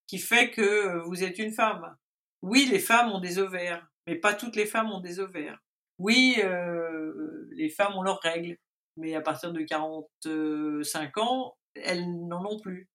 qui 0.07 0.19
fait 0.19 0.51
que 0.53 1.03
vous 1.09 1.25
êtes 1.25 1.41
une 1.41 1.51
femme. 1.51 1.97
Oui, 2.43 2.69
les 2.71 2.79
femmes 2.79 3.11
ont 3.11 3.19
des 3.19 3.41
ovaires 3.41 3.85
mais 4.07 4.17
pas 4.17 4.35
toutes 4.35 4.57
les 4.57 4.67
femmes 4.67 4.91
ont 4.91 5.01
des 5.01 5.21
ovaires. 5.21 5.59
Oui, 5.99 6.37
euh, 6.43 7.47
les 7.53 7.69
femmes 7.69 7.95
ont 7.95 8.03
leurs 8.03 8.21
règles, 8.21 8.59
mais 8.97 9.15
à 9.15 9.21
partir 9.21 9.53
de 9.53 9.63
45 9.63 11.19
ans, 11.19 11.57
elles 11.75 12.11
n'en 12.27 12.45
ont 12.45 12.61
plus. 12.61 12.89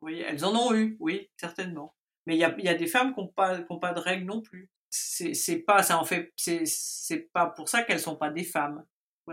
Voyez, 0.00 0.22
elles 0.22 0.44
en 0.44 0.54
ont 0.54 0.74
eu, 0.74 0.96
oui, 1.00 1.28
certainement. 1.36 1.94
Mais 2.26 2.36
il 2.36 2.40
y 2.40 2.44
a, 2.44 2.74
des 2.74 2.86
femmes 2.86 3.14
qui 3.14 3.20
n'ont 3.20 3.28
pas, 3.28 3.58
de 3.58 4.00
règles 4.00 4.26
non 4.26 4.42
plus. 4.42 4.70
C'est 4.90 5.58
pas, 5.66 5.82
ça 5.82 5.98
en 5.98 6.04
fait, 6.04 6.32
c'est 6.36 7.30
pas 7.32 7.46
pour 7.46 7.68
ça 7.68 7.82
qu'elles 7.82 8.00
sont 8.00 8.16
pas 8.16 8.30
des 8.30 8.44
femmes. 8.44 8.84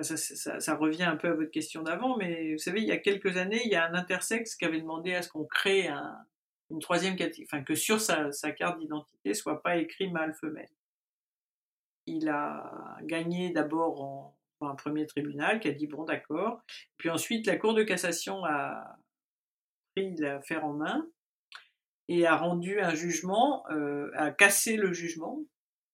ça, 0.01 0.75
revient 0.75 1.03
un 1.03 1.17
peu 1.17 1.29
à 1.29 1.33
votre 1.33 1.51
question 1.51 1.83
d'avant, 1.83 2.17
mais 2.17 2.53
vous 2.53 2.57
savez, 2.57 2.81
il 2.81 2.87
y 2.87 2.91
a 2.91 2.97
quelques 2.97 3.37
années, 3.37 3.61
il 3.65 3.71
y 3.71 3.75
a 3.75 3.85
un 3.85 3.93
intersexe 3.93 4.55
qui 4.55 4.65
avait 4.65 4.81
demandé 4.81 5.13
à 5.13 5.21
ce 5.21 5.29
qu'on 5.29 5.45
crée 5.45 5.87
un, 5.87 6.17
une 6.71 6.79
troisième 6.79 7.15
catégorie, 7.15 7.47
enfin 7.51 7.63
que 7.63 7.75
sur 7.75 8.01
sa, 8.01 8.31
sa 8.31 8.51
carte 8.51 8.79
d'identité 8.79 9.33
soit 9.33 9.61
pas 9.61 9.77
écrit 9.77 10.09
mâle-femelle. 10.09 10.69
Il 12.07 12.29
a 12.29 12.97
gagné 13.03 13.51
d'abord 13.51 14.01
en, 14.01 14.34
un 14.61 14.75
premier 14.75 15.05
tribunal 15.05 15.59
qui 15.59 15.67
a 15.67 15.71
dit 15.71 15.87
bon 15.87 16.03
d'accord, 16.03 16.61
puis 16.97 17.09
ensuite 17.09 17.47
la 17.47 17.57
Cour 17.57 17.73
de 17.73 17.83
cassation 17.83 18.43
a 18.45 18.97
pris 19.95 20.15
l'affaire 20.17 20.65
en 20.65 20.73
main 20.73 21.07
et 22.07 22.25
a 22.25 22.35
rendu 22.35 22.79
un 22.79 22.93
jugement, 22.93 23.63
euh, 23.71 24.11
a 24.15 24.31
cassé 24.31 24.77
le 24.77 24.93
jugement 24.93 25.39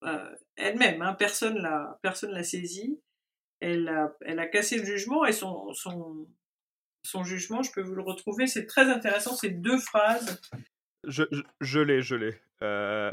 euh, 0.04 0.36
elle-même, 0.56 1.02
hein, 1.02 1.14
personne 1.14 1.58
l'a 1.58 2.00
personne 2.02 2.32
l'a 2.32 2.44
saisi. 2.44 3.00
Elle 3.60 3.88
a, 3.90 4.12
elle 4.22 4.40
a 4.40 4.48
cassé 4.48 4.80
le 4.80 4.86
jugement 4.86 5.24
et 5.24 5.32
son, 5.32 5.72
son, 5.74 6.28
son 7.04 7.24
jugement, 7.24 7.62
je 7.62 7.72
peux 7.72 7.82
vous 7.82 7.94
le 7.94 8.02
retrouver, 8.02 8.48
c'est 8.48 8.66
très 8.66 8.90
intéressant, 8.90 9.36
c'est 9.36 9.52
deux 9.52 9.78
phrases. 9.78 10.42
Je, 11.08 11.24
je, 11.60 11.80
l'ai, 11.80 12.02
je 12.02 12.16
l'ai. 12.16 12.42
Euh, 12.64 13.12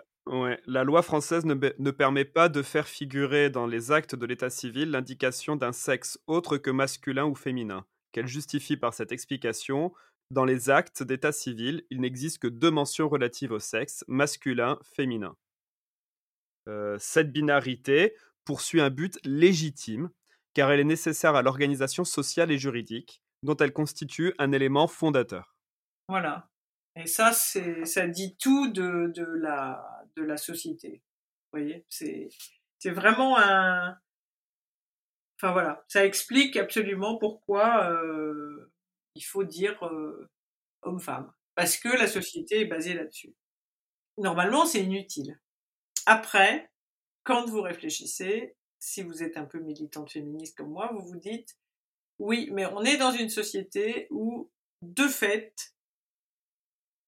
La 0.67 0.85
loi 0.85 1.03
française 1.03 1.45
ne, 1.45 1.55
ne, 1.55 1.91
permet 1.91 2.25
pas 2.25 2.49
de 2.49 2.63
faire 2.63 2.87
figurer 2.87 3.51
dans 3.51 3.67
les 3.67 3.93
actes 3.93 4.15
de 4.15 4.27
l'état 4.27 4.51
civil 4.51 4.91
l'indication 4.91 5.57
d'un 5.57 5.73
sexe 5.73 6.19
autre 6.27 6.59
que 6.59 6.71
masculin 6.71 7.25
ou 7.25 7.35
féminin. 7.35 7.87
Qu'elle 8.13 8.27
justifie 8.27 8.77
par 8.77 8.95
cette 8.95 9.13
explication, 9.13 9.93
dans 10.31 10.45
les 10.45 10.69
actes 10.69 11.03
d'état 11.03 11.33
civil, 11.33 11.85
il 11.91 12.01
n'existe 12.01 12.39
que 12.39 12.49
deux 12.49 12.71
mentions 12.71 13.09
relatives 13.09 13.53
au 13.53 13.59
sexe, 13.59 14.05
masculin, 14.09 14.79
féminin. 14.83 15.35
Euh, 16.69 16.97
cette 16.99 17.33
binarité 17.33 18.15
poursuit 18.45 18.81
un 18.81 18.91
but 18.91 19.19
légitime, 19.25 20.11
car 20.53 20.71
elle 20.71 20.81
est 20.81 20.85
nécessaire 20.85 21.35
à 21.35 21.43
l'organisation 21.43 22.05
sociale 22.05 22.51
et 22.51 22.59
juridique, 22.59 23.23
dont 23.43 23.57
elle 23.57 23.73
constitue 23.73 24.35
un 24.39 24.53
élément 24.53 24.87
fondateur. 24.87 25.57
Voilà. 26.09 26.51
Et 26.97 27.07
ça, 27.07 27.33
ça 27.33 28.07
dit 28.09 28.37
tout 28.37 28.69
de, 28.73 29.13
de, 29.15 29.25
la, 29.25 30.03
la 30.23 30.37
société. 30.37 31.03
Vous 31.53 31.59
voyez, 31.59 31.85
c'est, 31.89 32.29
c'est 32.79 32.91
vraiment 32.91 33.39
un. 33.39 33.99
Enfin 35.37 35.53
voilà, 35.53 35.85
ça 35.89 36.05
explique 36.05 36.57
absolument 36.57 37.17
pourquoi 37.17 37.91
euh, 37.91 38.73
il 39.15 39.23
faut 39.23 39.45
dire 39.45 39.85
euh, 39.87 40.29
homme-femme. 40.83 41.33
Parce 41.55 41.77
que 41.77 41.89
la 41.89 42.07
société 42.07 42.61
est 42.61 42.67
basée 42.67 42.95
là-dessus. 42.95 43.35
Normalement, 44.17 44.67
c'est 44.67 44.83
inutile. 44.83 45.41
Après, 46.07 46.71
quand 47.23 47.47
vous 47.47 47.63
réfléchissez, 47.63 48.57
si 48.79 49.03
vous 49.03 49.23
êtes 49.23 49.37
un 49.37 49.45
peu 49.45 49.59
militante 49.61 50.11
féministe 50.11 50.57
comme 50.57 50.71
moi, 50.71 50.91
vous 50.93 51.07
vous 51.07 51.19
dites 51.19 51.57
oui, 52.19 52.49
mais 52.53 52.67
on 52.67 52.83
est 52.83 52.97
dans 52.97 53.13
une 53.13 53.29
société 53.29 54.09
où, 54.11 54.51
de 54.83 55.07
fait, 55.07 55.75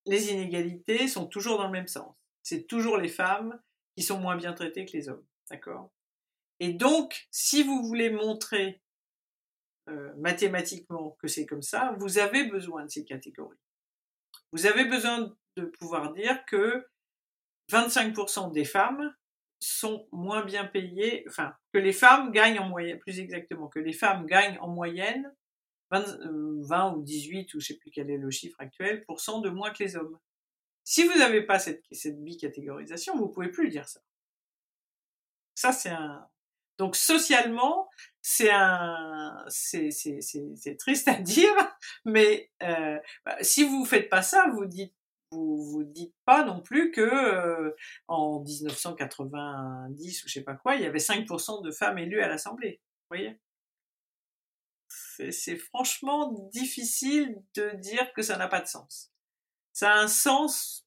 les 0.07 0.31
inégalités 0.33 1.09
sont 1.09 1.27
toujours 1.27 1.59
dans 1.59 1.67
le 1.67 1.73
même 1.73 1.89
sens. 1.89 2.15
C'est 2.43 2.67
toujours 2.67 2.97
les 2.97 3.09
femmes 3.09 3.61
qui 3.97 4.03
sont 4.03 4.19
moins 4.19 4.37
bien 4.37 4.53
traitées 4.53 4.87
que 4.87 4.97
les 4.97 5.09
hommes. 5.09 5.25
D'accord? 5.51 5.91
Et 6.61 6.73
donc, 6.73 7.27
si 7.31 7.63
vous 7.63 7.83
voulez 7.87 8.11
montrer 8.11 8.83
euh, 9.89 10.13
mathématiquement 10.19 11.17
que 11.21 11.27
c'est 11.27 11.47
comme 11.47 11.63
ça, 11.63 11.97
vous 11.99 12.19
avez 12.19 12.45
besoin 12.45 12.85
de 12.85 12.91
ces 12.91 13.05
catégories. 13.05 13.59
Vous 14.53 14.67
avez 14.67 14.85
besoin 14.85 15.35
de 15.57 15.65
pouvoir 15.65 16.13
dire 16.13 16.45
que 16.47 16.87
25% 17.71 18.53
des 18.53 18.65
femmes 18.65 19.15
sont 19.61 20.07
moins 20.13 20.45
bien 20.45 20.65
payées, 20.65 21.25
enfin, 21.29 21.55
que 21.73 21.79
les 21.79 21.93
femmes 21.93 22.33
gagnent 22.33 22.59
en 22.59 22.69
moyenne, 22.69 22.99
plus 22.99 23.21
exactement, 23.21 23.69
que 23.69 23.79
les 23.79 23.93
femmes 23.93 24.27
gagnent 24.27 24.59
en 24.61 24.69
moyenne 24.69 25.33
20, 25.91 26.21
euh, 26.21 26.91
ou 26.93 27.03
18, 27.03 27.55
ou 27.55 27.61
je 27.61 27.67
sais 27.67 27.77
plus 27.77 27.91
quel 27.91 28.11
est 28.11 28.17
le 28.17 28.31
chiffre 28.31 28.61
actuel, 28.61 29.05
pour 29.05 29.21
cent 29.21 29.41
de 29.41 29.51
moins 29.51 29.71
que 29.71 29.83
les 29.83 29.97
hommes. 29.97 30.19
Si 30.85 31.05
vous 31.05 31.19
n'avez 31.19 31.43
pas 31.43 31.59
cette, 31.59 31.85
cette 31.93 32.23
bicatégorisation, 32.23 33.17
vous 33.17 33.29
pouvez 33.29 33.49
plus 33.49 33.69
dire 33.69 33.89
ça. 33.89 34.01
Ça, 35.55 35.73
c'est 35.73 35.91
un, 35.91 36.29
donc 36.81 36.97
socialement, 36.97 37.91
c'est 38.23 38.51
un, 38.51 39.45
c'est, 39.49 39.91
triste 40.79 41.09
à 41.09 41.15
dire, 41.21 41.53
mais 42.07 42.51
euh, 42.63 42.99
bah, 43.27 43.37
si 43.43 43.65
vous 43.65 43.85
faites 43.85 44.09
pas 44.09 44.23
ça, 44.23 44.47
vous 44.55 44.65
dites 44.65 44.95
vous 45.31 45.63
vous 45.63 45.85
dites 45.85 46.15
pas 46.25 46.43
non 46.43 46.61
plus 46.61 46.91
que 46.91 47.03
euh, 47.03 47.77
en 48.09 48.41
1990 48.41 50.25
ou 50.25 50.29
je 50.29 50.33
sais 50.33 50.43
pas 50.43 50.55
quoi, 50.55 50.75
il 50.75 50.83
y 50.83 50.87
avait 50.87 50.99
5% 50.99 51.63
de 51.63 51.71
femmes 51.71 51.99
élues 51.99 52.23
à 52.23 52.29
l'Assemblée. 52.29 52.81
Vous 53.11 53.17
voyez 53.17 53.39
C'est 54.89 55.57
franchement 55.59 56.33
difficile 56.51 57.43
de 57.55 57.77
dire 57.77 58.11
que 58.15 58.23
ça 58.23 58.39
n'a 58.39 58.49
pas 58.49 58.63
de 58.63 58.67
sens. 58.67 59.13
Ça 59.73 59.93
a 59.93 59.99
un 59.99 60.09
sens 60.09 60.87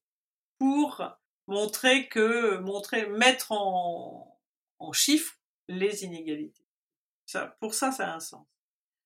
pour 0.58 1.04
montrer 1.48 2.08
que 2.08 2.58
montrer 2.58 3.08
mettre 3.08 3.52
en, 3.52 4.30
chiffres 4.94 5.38
les 5.68 6.04
inégalités. 6.04 6.66
Ça, 7.26 7.58
pour 7.60 7.74
ça, 7.74 7.92
ça 7.92 8.12
a 8.12 8.16
un 8.16 8.20
sens. 8.20 8.46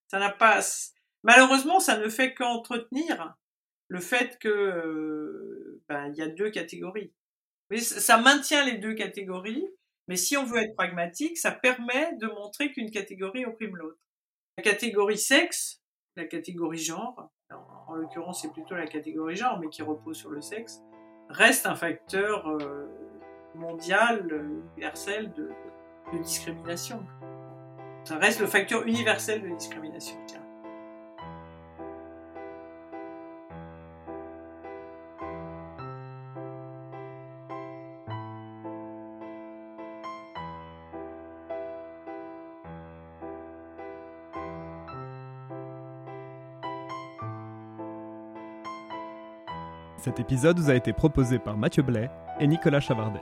Ça 0.08 0.20
n'a 0.20 0.32
pas 0.32 0.62
malheureusement, 1.24 1.80
ça 1.80 1.98
ne 1.98 2.10
fait 2.10 2.34
qu'entretenir 2.34 3.36
le 3.90 4.00
fait 4.00 4.38
que 4.40 4.48
euh, 4.48 5.82
ben, 5.88 6.08
il 6.08 6.18
y 6.18 6.22
a 6.22 6.28
deux 6.28 6.50
catégories. 6.50 7.14
Mais 7.70 7.80
ça 7.80 8.18
maintient 8.18 8.66
les 8.66 8.78
deux 8.78 8.94
catégories, 8.94 9.68
mais 10.08 10.16
si 10.16 10.38
on 10.38 10.46
veut 10.46 10.62
être 10.62 10.76
pragmatique, 10.76 11.38
ça 11.38 11.52
permet 11.52 12.16
de 12.16 12.28
montrer 12.28 12.72
qu'une 12.72 12.92
catégorie 12.92 13.46
opprime 13.46 13.76
l'autre. 13.76 14.00
La 14.58 14.64
catégorie 14.64 15.18
sexe, 15.18 15.82
la 16.16 16.26
catégorie 16.26 16.80
genre, 16.80 17.16
en, 17.20 17.32
l'occurrence 17.98 18.42
c'est 18.42 18.52
plutôt 18.52 18.76
la 18.76 18.88
catégorie 18.88 19.36
genre, 19.36 19.60
mais 19.60 19.70
qui 19.70 19.82
repose 19.82 20.18
sur 20.18 20.30
le 20.30 20.42
sexe, 20.42 20.82
reste 21.30 21.66
un 21.66 21.76
facteur 21.76 22.48
euh, 22.48 22.88
mondial, 23.56 24.28
universel 24.76 25.34
de, 25.34 25.50
de 26.14 26.18
discrimination. 26.20 27.04
Ça 28.04 28.18
reste 28.18 28.40
le 28.40 28.48
facteur 28.48 28.88
universel 28.88 29.42
de 29.42 29.56
discrimination. 29.56 30.18
Cet 50.08 50.22
épisode 50.22 50.58
vous 50.58 50.70
a 50.70 50.76
été 50.76 50.94
proposé 50.94 51.38
par 51.38 51.58
Mathieu 51.58 51.84
Blais 51.84 52.10
et 52.40 52.48
Nicolas 52.48 52.80
Chavardès. 52.80 53.20